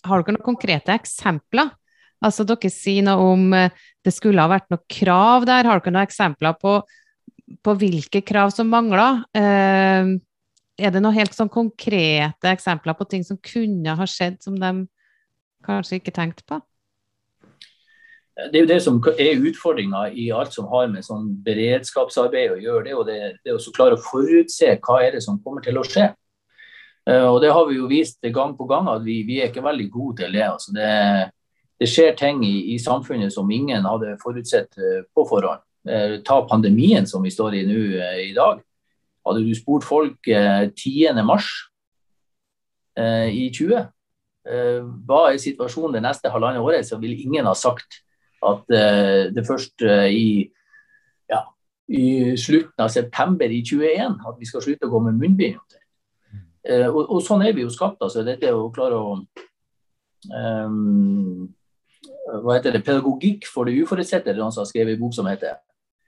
Har 0.07 0.23
dere 0.23 0.37
noen 0.37 0.47
konkrete 0.47 0.95
eksempler 0.95 1.69
Altså 2.21 2.45
Dere 2.45 2.69
sier 2.69 3.05
noe 3.05 3.29
om 3.33 3.53
eh, 3.57 3.73
det 4.05 4.13
skulle 4.13 4.41
ha 4.43 4.51
vært 4.51 4.69
noen 4.73 4.83
krav 4.91 5.47
der. 5.49 5.67
Har 5.69 5.81
dere 5.81 5.93
noen 5.95 6.05
eksempler 6.05 6.57
på, 6.61 6.79
på 7.65 7.77
hvilke 7.81 8.23
krav 8.25 8.53
som 8.53 8.69
mangler? 8.71 9.23
Eh, 9.37 10.17
er 10.81 10.93
det 10.93 11.01
noen 11.03 11.17
helt 11.17 11.35
sånn 11.37 11.51
konkrete 11.51 12.49
eksempler 12.51 12.97
på 12.97 13.07
ting 13.09 13.25
som 13.27 13.39
kunne 13.41 13.95
ha 13.97 14.07
skjedd, 14.09 14.41
som 14.41 14.57
de 14.57 14.71
kanskje 15.65 15.99
ikke 15.99 16.13
tenkte 16.15 16.45
på? 16.47 16.61
Det 18.49 18.57
er 18.57 18.63
jo 18.63 18.69
det 18.69 18.79
som 18.81 18.97
er 19.11 19.43
utfordringa 19.49 20.05
i 20.17 20.29
alt 20.33 20.55
som 20.55 20.69
har 20.71 20.87
med 20.89 21.05
sånn 21.05 21.27
beredskapsarbeid 21.45 22.55
å 22.55 22.61
gjøre. 22.61 22.83
Det 22.85 22.89
er 22.89 22.95
jo 22.95 23.05
det, 23.05 23.19
det 23.43 23.51
er 23.51 23.59
å 23.59 23.75
klare 23.75 23.97
å 23.97 24.01
forutse 24.01 24.71
hva 24.79 25.01
er 25.03 25.17
det 25.17 25.21
som 25.25 25.37
kommer 25.43 25.61
til 25.65 25.77
å 25.77 25.85
skje. 25.85 26.07
Uh, 27.09 27.27
og 27.33 27.41
Det 27.43 27.51
har 27.51 27.67
vi 27.67 27.77
jo 27.77 27.89
vist 27.89 28.21
gang 28.33 28.55
på 28.57 28.65
gang 28.69 28.87
at 28.89 29.03
vi, 29.05 29.21
vi 29.27 29.41
er 29.41 29.51
ikke 29.51 29.65
veldig 29.65 29.87
gode 29.93 30.23
til 30.23 30.37
det. 30.37 30.47
Altså 30.47 30.73
det 30.73 30.89
det 31.81 31.89
skjer 31.89 32.13
ting 32.17 32.43
i, 32.45 32.75
i, 32.75 32.79
samfunnet 32.79 33.33
som 33.33 33.49
ingen 33.51 33.87
hadde 33.89 34.17
forutsett 34.21 34.77
uh, 34.77 35.01
på 35.15 35.25
forhånd. 35.29 35.63
Uh, 35.89 36.19
ta 36.25 36.43
pandemien 36.45 37.07
som 37.09 37.23
vi 37.25 37.31
står 37.33 37.57
i 37.57 37.63
nå 37.65 37.79
uh, 37.97 38.19
i 38.21 38.33
dag. 38.37 38.61
Hadde 39.25 39.41
du 39.45 39.53
spurt 39.57 39.85
folk 39.85 40.25
10.3 40.25 41.41
i 43.31 43.43
20 43.53 43.83
hva 45.05 45.19
er 45.29 45.37
situasjonen 45.39 45.93
det 45.93 46.01
neste 46.01 46.31
halvannet 46.33 46.65
året, 46.65 46.87
så 46.89 46.97
vil 46.97 47.13
ingen 47.13 47.45
ha 47.45 47.53
sagt 47.53 47.99
at 48.41 48.65
det 48.65 49.43
først 49.45 49.85
i, 49.85 50.49
ja, 51.29 51.43
i 51.85 52.33
slutten 52.33 52.81
av 52.81 52.89
september 52.89 53.53
i 53.53 53.61
21 53.61 54.25
at 54.25 54.41
vi 54.41 54.49
skal 54.49 54.65
slutte 54.65 54.89
å 54.89 54.93
gå 54.95 55.03
med 55.05 55.21
munnbind. 55.21 55.77
Og, 56.89 57.01
og, 57.03 57.21
sånn 57.21 57.45
er 57.45 57.53
vi 57.53 57.61
jo 57.61 57.69
skapt. 57.69 58.01
altså 58.01 58.25
Dette 58.25 58.49
å 58.57 58.71
klare 58.73 58.97
å 58.97 59.13
um, 60.33 61.45
hva 62.29 62.55
heter 62.57 62.75
det, 62.75 62.83
pedagogikk 62.85 63.47
for 63.49 63.67
det 63.67 63.79
uforutsette, 63.81 64.35
noen 64.37 64.53
som 64.53 64.63
har 64.63 64.69
skrevet 64.69 64.95
en 64.95 65.01
bok 65.01 65.15
som 65.17 65.29
heter. 65.29 65.57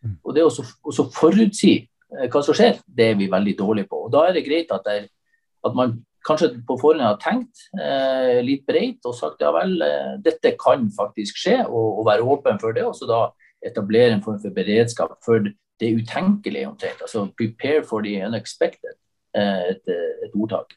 Mm. 0.03 0.15
Og 0.21 0.35
Det 0.35 0.45
å 0.45 1.09
forutsi 1.15 1.73
eh, 1.79 2.27
hva 2.29 2.43
som 2.45 2.57
skjer, 2.57 2.79
det 2.85 3.11
er 3.11 3.19
vi 3.19 3.31
veldig 3.31 3.55
dårlige 3.59 3.89
på. 3.91 4.05
Og 4.05 4.11
Da 4.13 4.27
er 4.27 4.37
det 4.37 4.45
greit 4.47 4.71
at, 4.75 4.85
det, 4.87 5.09
at 5.65 5.77
man 5.77 5.97
kanskje 6.27 6.53
på 6.67 6.77
forhånd 6.79 7.03
har 7.03 7.19
tenkt 7.21 7.65
eh, 7.79 8.39
litt 8.45 8.65
bredt 8.67 9.05
og 9.09 9.15
sagt 9.17 9.43
ja 9.43 9.51
vel, 9.55 9.75
eh, 9.83 10.13
dette 10.23 10.55
kan 10.59 10.85
faktisk 10.95 11.39
skje, 11.41 11.57
og, 11.65 11.99
og 11.99 12.07
være 12.07 12.27
åpen 12.35 12.61
for 12.61 12.75
det. 12.75 12.85
Og 12.87 12.95
så 12.97 13.09
da 13.09 13.25
etablere 13.63 14.15
en 14.15 14.23
form 14.23 14.39
for 14.43 14.55
beredskap 14.55 15.17
for 15.25 15.43
det 15.81 15.91
utenkelige 15.97 16.67
omtrent. 16.67 17.01
Altså 17.01 17.27
'prepare 17.33 17.83
for 17.83 18.01
the 18.01 18.15
unexpected', 18.27 18.97
eh, 19.35 19.63
et, 19.71 19.87
et, 19.87 20.33
ordtak. 20.35 20.75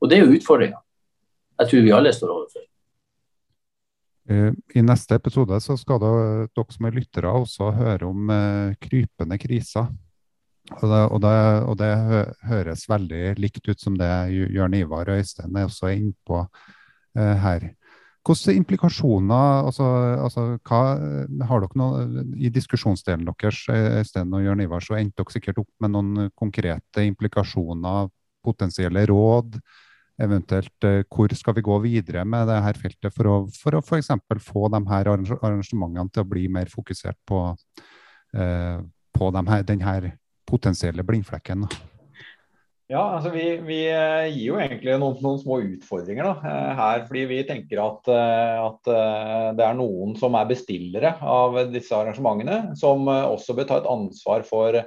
Og 0.00 0.10
det 0.10 0.18
er 0.18 0.24
jo 0.24 0.36
utfordringa. 0.36 0.78
Jeg 1.58 1.68
tror 1.68 1.80
vi 1.80 1.90
alle 1.90 2.12
står 2.12 2.28
overfor. 2.28 2.62
Eh, 4.28 4.52
I 4.74 4.82
neste 4.82 5.18
episode 5.18 5.58
så 5.60 5.76
skal 5.76 6.00
dere, 6.00 6.48
dere 6.56 6.72
som 6.72 6.88
er 6.88 6.96
lyttere 6.96 7.32
også 7.42 7.70
høre 7.76 8.08
om 8.08 8.32
eh, 8.32 8.76
krypende 8.80 9.38
kriser. 9.40 9.90
Og 10.72 10.84
det, 10.88 11.00
og, 11.12 11.18
det, 11.20 11.32
og 11.68 11.74
det, 11.76 11.90
høres 12.48 12.86
veldig 12.88 13.34
likt 13.36 13.66
ut 13.68 13.80
som 13.80 13.98
det 14.00 14.08
Jørn 14.32 14.76
Ivar 14.78 15.10
og 15.12 15.20
Øystein 15.20 15.58
er 15.60 15.66
også 15.68 15.90
innpå 15.92 16.38
uh, 16.40 17.34
her. 17.42 17.66
Hvilke 18.24 18.54
implikasjoner 18.56 19.66
altså, 19.68 19.84
altså, 20.24 20.46
hva, 20.64 20.80
har 21.50 21.60
dere 21.60 21.76
noe, 21.76 22.24
I 22.40 22.48
diskusjonsdelen 22.48 23.28
deres 23.28 23.60
Øystein 23.68 24.32
og 24.32 24.46
Jørn 24.46 24.64
Ivar, 24.64 24.80
så 24.80 24.96
endte 24.96 25.20
dere 25.20 25.36
sikkert 25.36 25.60
opp 25.60 25.68
med 25.84 25.92
noen 25.92 26.30
konkrete 26.32 27.04
implikasjoner, 27.10 28.08
potensielle 28.44 29.04
råd. 29.12 29.60
Eventuelt 30.22 30.86
uh, 30.86 31.00
hvor 31.10 31.32
skal 31.34 31.56
vi 31.56 31.64
gå 31.66 31.78
videre 31.82 32.22
med 32.28 32.46
det 32.50 32.60
her 32.62 32.78
feltet 32.78 33.14
for 33.14 33.30
å, 33.30 33.38
for 33.50 33.80
f.eks. 33.80 34.12
få 34.46 34.68
de 34.70 34.82
her 34.92 35.10
arrangementene 35.10 36.06
til 36.14 36.22
å 36.22 36.28
bli 36.30 36.44
mer 36.52 36.70
fokusert 36.70 37.18
på, 37.26 37.40
uh, 38.36 38.78
på 39.14 39.32
de 39.34 39.44
her, 39.50 39.66
den 39.66 39.82
her 39.82 40.12
potensielle 40.46 41.02
blindflekken? 41.06 41.66
Ja, 42.84 43.00
altså 43.16 43.30
vi, 43.32 43.44
vi, 43.64 43.78
eh, 43.88 44.26
gir 44.28 44.50
jo 44.50 44.56
egentlig 44.60 44.92
noen, 45.00 45.16
noen 45.24 45.38
små 45.40 45.56
utfordringer 45.64 46.26
da, 46.28 46.32
eh, 46.50 46.72
her. 46.76 47.04
Fordi 47.08 47.22
vi 47.30 47.38
tenker 47.48 47.80
at, 47.80 48.10
eh, 48.12 48.58
at, 48.60 48.90
det 49.56 49.64
er 49.64 49.78
noen 49.78 50.12
som 50.20 50.36
er 50.36 50.50
bestillere 50.50 51.14
av 51.24 51.56
disse 51.72 51.96
arrangementene, 51.96 52.76
som 52.76 53.08
også 53.08 53.56
bør 53.56 53.70
ta 53.70 53.80
et 53.80 53.88
ansvar 53.88 54.44
for 54.44 54.82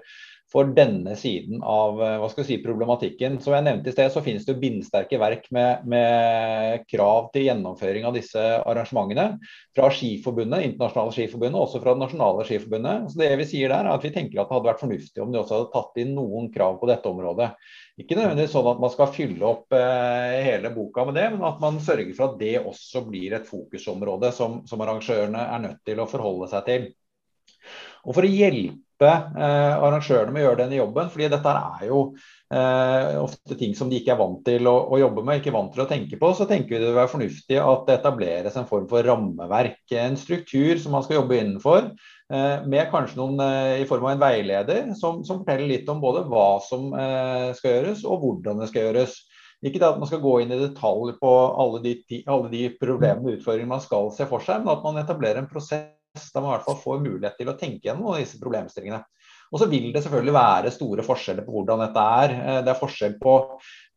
for 0.52 0.70
denne 0.72 1.12
siden 1.20 1.60
av 1.60 2.00
eh, 2.00 2.16
hva 2.22 2.28
skal 2.32 2.46
si, 2.48 2.58
problematikken. 2.64 3.36
Som 3.44 3.56
jeg 3.58 3.66
nevnte 3.66 3.92
i 3.92 3.96
sted, 3.96 4.08
så 4.14 4.24
finnes 4.24 4.46
det 4.48 4.54
jo 4.54 4.62
bindsterke 4.62 5.20
verk 5.20 5.50
med, 5.56 5.84
med, 5.92 6.86
krav 6.88 7.28
til 7.34 7.50
gjennomføring 7.50 8.08
av 8.08 8.16
disse 8.16 8.44
arrangementene. 8.62 9.42
Fra 9.76 9.90
Skiforbundet, 9.92 10.64
internasjonale 10.70 11.16
skiforbundet, 11.16 11.60
også 11.60 11.82
fra 11.84 11.98
det 11.98 12.04
nasjonale 12.06 12.48
skiforbundet. 12.48 13.12
Så 13.12 13.20
det 13.20 13.32
vi 13.42 13.50
sier 13.50 13.74
der 13.74 13.90
er 13.90 13.98
at 13.98 14.08
Vi 14.08 14.14
tenker 14.16 14.40
at 14.40 14.48
det 14.48 14.56
hadde 14.56 14.72
vært 14.72 14.86
fornuftig 14.86 15.24
om 15.24 15.36
de 15.36 15.42
også 15.42 15.58
hadde 15.58 15.74
tatt 15.76 16.02
inn 16.04 16.16
noen 16.16 16.48
krav 16.54 16.80
på 16.80 16.88
dette 16.88 17.12
området. 17.12 17.52
Ikke 18.00 18.16
nødvendigvis 18.16 18.56
sånn 18.56 18.72
at 18.72 18.80
man 18.80 18.94
skal 18.94 19.12
fylle 19.12 19.52
opp 19.52 19.76
eh, 19.76 20.40
hele 20.48 20.72
boka 20.72 21.04
med 21.10 21.20
det, 21.20 21.28
men 21.36 21.44
at 21.50 21.60
man 21.60 21.82
sørger 21.84 22.16
for 22.16 22.32
at 22.32 22.40
det 22.40 22.56
også 22.62 23.04
blir 23.10 23.36
et 23.36 23.50
fokusområde 23.50 24.32
som, 24.38 24.62
som 24.70 24.84
arrangørene 24.86 25.44
er 25.44 25.64
nødt 25.66 25.84
til 25.88 26.00
å 26.00 26.08
forholde 26.08 26.48
seg 26.54 26.68
til. 26.72 26.92
Og 28.08 28.16
For 28.16 28.24
å 28.24 28.32
hjelpe 28.32 28.87
hjelpe 28.98 29.40
eh, 29.40 29.78
arrangørene 29.78 30.34
med 30.34 30.42
å 30.42 30.48
gjøre 30.48 30.64
denne 30.64 30.80
jobben. 30.80 31.10
fordi 31.10 31.30
dette 31.30 31.54
er 31.54 31.86
jo 31.88 32.16
eh, 32.52 33.18
ofte 33.22 33.56
ting 33.56 33.76
som 33.76 33.90
de 33.90 33.98
ikke 34.00 34.14
er 34.14 34.20
vant 34.20 34.44
til 34.46 34.68
å, 34.68 34.90
å, 34.90 34.98
jobbe 35.00 35.24
med, 35.24 35.40
ikke 35.40 35.54
vant 35.54 35.72
til 35.74 35.84
å 35.84 35.88
tenke 35.88 36.18
på. 36.18 36.34
Så 36.34 36.48
tenker 36.48 36.76
vi 36.76 36.82
det 36.82 36.90
vil 36.90 36.98
være 36.98 37.12
fornuftig 37.14 37.60
at 37.62 37.88
det 37.88 37.98
etableres 38.00 38.58
en 38.58 38.68
form 38.68 38.88
for 38.90 39.04
rammeverk. 39.04 39.80
En 39.92 40.18
struktur 40.18 40.78
som 40.80 40.92
man 40.94 41.04
skal 41.06 41.22
jobbe 41.22 41.40
innenfor. 41.40 41.92
Eh, 42.34 42.66
med 42.68 42.90
kanskje 42.92 43.22
noen 43.22 43.42
i 43.80 43.88
form 43.88 44.06
av 44.06 44.16
en 44.16 44.24
veileder 44.26 44.94
som, 45.00 45.24
som, 45.24 45.44
forteller 45.44 45.70
litt 45.70 45.90
om 45.90 46.02
både 46.02 46.26
hva 46.28 46.58
som 46.66 46.90
skal 47.56 47.78
gjøres 47.78 48.06
og 48.06 48.24
hvordan 48.24 48.64
det 48.64 48.72
skal 48.72 48.90
gjøres. 48.90 49.20
Ikke 49.66 49.82
at 49.82 49.98
man 49.98 50.06
skal 50.06 50.22
gå 50.22 50.36
inn 50.44 50.52
i 50.54 50.60
detalj 50.60 51.16
på 51.18 51.30
alle 51.58 51.80
de, 51.82 51.96
alle 52.30 52.52
de 52.52 52.68
problemene 52.78 53.32
og 53.32 53.40
utfordringene 53.40 53.72
man 53.72 53.82
skal 53.82 54.12
se 54.14 54.28
for 54.30 54.44
seg, 54.46 54.62
men 54.62 54.76
at 54.76 54.84
man 54.86 55.00
etablerer 55.02 55.42
en 55.42 55.50
prosess 55.50 55.97
man 56.38 56.50
i 56.50 56.54
hvert 56.56 56.68
fall 56.68 56.80
får 56.82 57.04
mulighet 57.04 57.38
til 57.40 57.52
å 57.52 57.58
tenke 57.60 57.90
gjennom 57.90 58.18
disse 58.18 58.40
problemstillingene. 58.42 59.04
Og 59.48 59.62
så 59.62 59.68
vil 59.72 59.92
det 59.94 60.04
selvfølgelig 60.04 60.36
være 60.36 60.74
store 60.76 61.06
forskjeller 61.08 61.46
på 61.48 61.54
hvordan 61.56 61.84
dette 61.86 62.08
er. 62.22 62.34
Eh, 62.38 62.62
det 62.66 62.74
er 62.74 62.80
forskjell 62.80 63.16
på, 63.22 63.36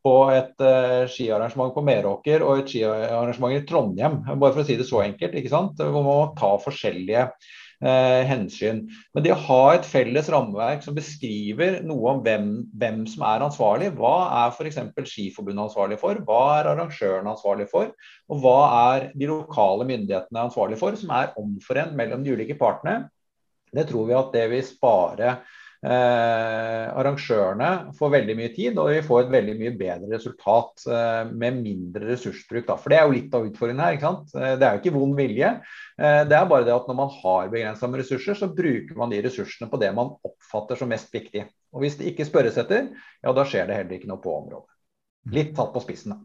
på 0.05 0.13
et 0.33 0.63
uh, 0.63 1.01
skiarrangement 1.11 1.73
på 1.75 1.83
Meråker 1.85 2.45
og 2.45 2.61
et 2.61 2.71
skiarrangement 2.71 3.57
i 3.57 3.63
Trondheim. 3.67 4.21
Bare 4.31 4.53
for 4.53 4.63
å 4.63 4.67
si 4.67 4.77
det 4.79 4.87
så 4.87 5.03
enkelt. 5.03 5.35
ikke 5.37 5.51
sant? 5.51 5.81
Hvor 5.81 5.97
man 5.99 6.07
må 6.07 6.19
ta 6.39 6.53
forskjellige 6.61 7.27
eh, 7.81 8.23
hensyn. 8.29 8.83
Men 9.13 9.25
det 9.25 9.33
å 9.35 9.39
ha 9.47 9.61
et 9.75 9.87
felles 9.87 10.29
rammeverk 10.31 10.83
som 10.85 10.97
beskriver 10.97 11.79
noe 11.85 12.15
om 12.15 12.21
hvem, 12.25 12.49
hvem 12.77 13.03
som 13.09 13.25
er 13.27 13.45
ansvarlig, 13.45 13.91
hva 13.97 14.15
er 14.43 14.55
f.eks. 14.55 14.81
Skiforbundet 15.11 15.65
ansvarlig 15.67 15.99
for, 16.01 16.19
hva 16.27 16.41
er 16.59 16.71
arrangøren 16.73 17.31
ansvarlig 17.31 17.69
for, 17.71 17.93
og 18.31 18.43
hva 18.43 18.59
er 18.95 19.09
de 19.15 19.31
lokale 19.31 19.87
myndighetene 19.89 20.45
ansvarlig 20.47 20.79
for, 20.81 20.97
som 20.99 21.13
er 21.17 21.33
omforent 21.41 21.97
mellom 21.97 22.25
de 22.25 22.35
ulike 22.35 22.59
partene, 22.59 23.09
det 23.71 23.87
tror 23.87 24.07
vi 24.09 24.17
at 24.17 24.33
det 24.35 24.47
vil 24.51 24.63
spare 24.67 25.35
Eh, 25.81 26.87
arrangørene 26.93 27.69
får 27.97 28.11
veldig 28.13 28.33
mye 28.37 28.49
tid, 28.53 28.75
og 28.77 28.91
vi 28.93 28.99
får 29.01 29.23
et 29.23 29.31
veldig 29.33 29.55
mye 29.57 29.71
bedre 29.79 30.09
resultat 30.11 30.83
eh, 30.85 31.31
med 31.31 31.57
mindre 31.63 32.11
ressursbruk. 32.11 32.67
Da. 32.67 32.75
For 32.77 32.93
Det 32.93 32.99
er 32.99 33.07
jo 33.07 33.15
litt 33.15 33.37
av 33.37 33.47
utfordringen 33.47 33.81
her. 33.81 33.95
ikke 33.97 34.11
sant? 34.11 34.35
Eh, 34.37 34.53
det 34.61 34.67
er 34.67 34.75
jo 34.77 34.83
ikke 34.83 34.93
vond 34.99 35.17
vilje. 35.17 35.49
Eh, 35.97 36.19
det 36.29 36.37
er 36.37 36.51
bare 36.51 36.67
det 36.67 36.75
at 36.75 36.91
når 36.91 36.99
man 36.99 37.15
har 37.15 37.49
begrensa 37.53 37.89
med 37.89 38.03
ressurser, 38.03 38.37
så 38.37 38.51
bruker 38.53 38.99
man 38.99 39.13
de 39.13 39.23
ressursene 39.25 39.71
på 39.71 39.81
det 39.81 39.89
man 39.97 40.13
oppfatter 40.21 40.77
som 40.77 40.93
mest 40.93 41.09
viktig. 41.13 41.47
Og 41.73 41.81
Hvis 41.81 41.97
det 41.97 42.11
ikke 42.11 42.29
spørres 42.29 42.61
etter, 42.61 42.91
ja 43.25 43.33
da 43.33 43.47
skjer 43.47 43.65
det 43.65 43.79
heller 43.79 43.97
ikke 43.97 44.11
noe 44.11 44.21
på 44.21 44.35
området. 44.37 44.69
Litt 45.33 45.55
tatt 45.57 45.73
på 45.73 45.81
spissen, 45.81 46.13
da. 46.13 46.21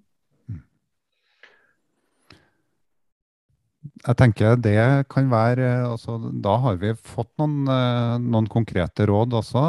Jeg 4.04 4.16
tenker 4.20 4.58
det 4.60 4.76
kan 5.08 5.30
være 5.32 5.68
altså, 5.88 6.18
Da 6.44 6.56
har 6.60 6.76
vi 6.80 6.92
fått 6.94 7.30
noen, 7.40 7.64
eh, 7.72 8.16
noen, 8.20 8.48
konkrete 8.52 9.06
råd 9.08 9.36
også. 9.40 9.62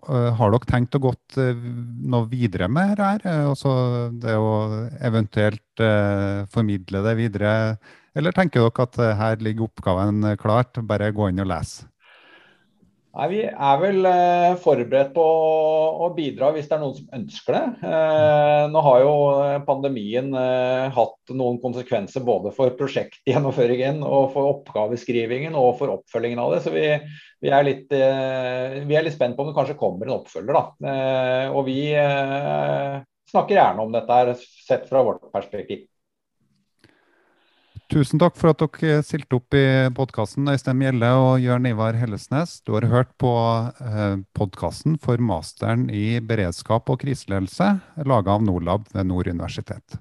Eh, 0.00 0.30
har 0.38 0.54
dere 0.54 0.70
tenkt 0.70 0.96
å 0.96 1.02
gå 1.04 1.12
eh, 1.42 1.66
noe 2.08 2.26
videre 2.30 2.70
med 2.72 2.96
dette? 2.96 3.34
Altså, 3.50 3.74
det 4.16 4.36
å 4.40 4.54
eventuelt 5.04 5.84
eh, 5.84 6.46
formidle 6.52 7.04
det 7.04 7.14
videre? 7.20 7.52
Eller 8.16 8.32
tenker 8.32 8.64
dere 8.64 8.88
at 8.88 8.96
her 9.20 9.44
ligger 9.44 9.68
oppgaven 9.68 10.24
klart, 10.40 10.80
bare 10.88 11.12
gå 11.12 11.28
inn 11.28 11.44
og 11.44 11.52
lese? 11.52 11.84
Nei, 13.16 13.26
Vi 13.32 13.38
er 13.48 13.78
vel 13.80 14.06
eh, 14.10 14.58
forberedt 14.60 15.14
på 15.14 15.22
å, 15.24 15.44
å, 16.04 16.08
bidra 16.16 16.50
hvis 16.52 16.66
det 16.68 16.74
er 16.76 16.82
noen 16.82 16.98
som 16.98 17.14
ønsker 17.16 17.56
det. 17.56 17.62
Eh, 17.88 18.64
nå 18.68 18.82
har 18.84 19.04
jo 19.06 19.14
pandemien 19.64 20.28
eh, 20.36 20.90
hatt 20.92 21.32
noen 21.32 21.56
konsekvenser 21.62 22.26
både 22.26 22.52
for 22.52 22.76
prosjektgjennomføringen 22.76 24.02
og 24.04 24.34
for 24.34 24.50
oppgaveskrivingen 24.50 25.56
og 25.56 25.78
for 25.80 25.94
oppfølgingen 25.94 26.44
av 26.44 26.52
det. 26.52 26.60
Så 26.66 26.74
vi, 26.76 26.84
vi, 27.40 27.48
er, 27.48 27.64
litt, 27.64 27.88
eh, 27.96 28.82
vi 28.84 29.00
er, 29.00 29.08
litt, 29.08 29.16
spent 29.16 29.38
på 29.38 29.46
om 29.46 29.48
det 29.48 29.56
kanskje 29.56 29.80
kommer 29.80 30.10
en 30.10 30.18
oppfølger. 30.18 30.60
da. 30.60 30.92
Eh, 30.92 31.56
og 31.56 31.64
vi 31.70 31.80
eh, 31.96 33.00
snakker 33.32 33.62
gjerne 33.62 33.88
om 33.88 33.96
dette 33.96 34.20
her, 34.20 34.34
sett 34.68 34.84
fra 34.92 35.06
vårt 35.08 35.24
perspektiv. 35.32 35.86
Tusen 37.86 38.18
takk 38.18 38.34
for 38.34 38.50
at 38.50 38.58
dere 38.58 39.02
stilte 39.06 39.38
opp 39.38 39.54
i 39.54 39.66
podkasten, 39.94 40.48
Øystein 40.50 40.80
Mjelle 40.80 41.06
og 41.14 41.36
Jørn 41.38 41.68
Ivar 41.70 41.94
Hellesnes. 41.94 42.56
Du 42.66 42.72
har 42.74 42.88
hørt 42.90 43.12
på 43.22 43.30
eh, 43.78 44.16
podkasten 44.34 44.96
for 44.98 45.22
masteren 45.22 45.84
i 45.94 46.18
beredskap 46.18 46.90
og 46.90 46.98
kriseledelse, 47.04 47.68
laga 48.02 48.34
av 48.34 48.42
Norlab 48.42 48.90
ved 48.90 49.06
Nord 49.06 49.30
universitet. 49.30 50.00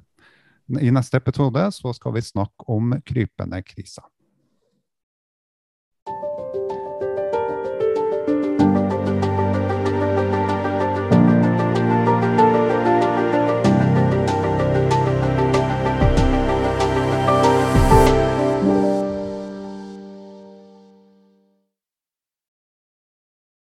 I 0.81 0.89
neste 0.89 1.21
episode 1.21 1.67
skal 1.77 2.17
vi 2.17 2.25
snakke 2.25 2.65
om 2.73 2.97
krypende 3.05 3.61
kriser. 3.61 4.07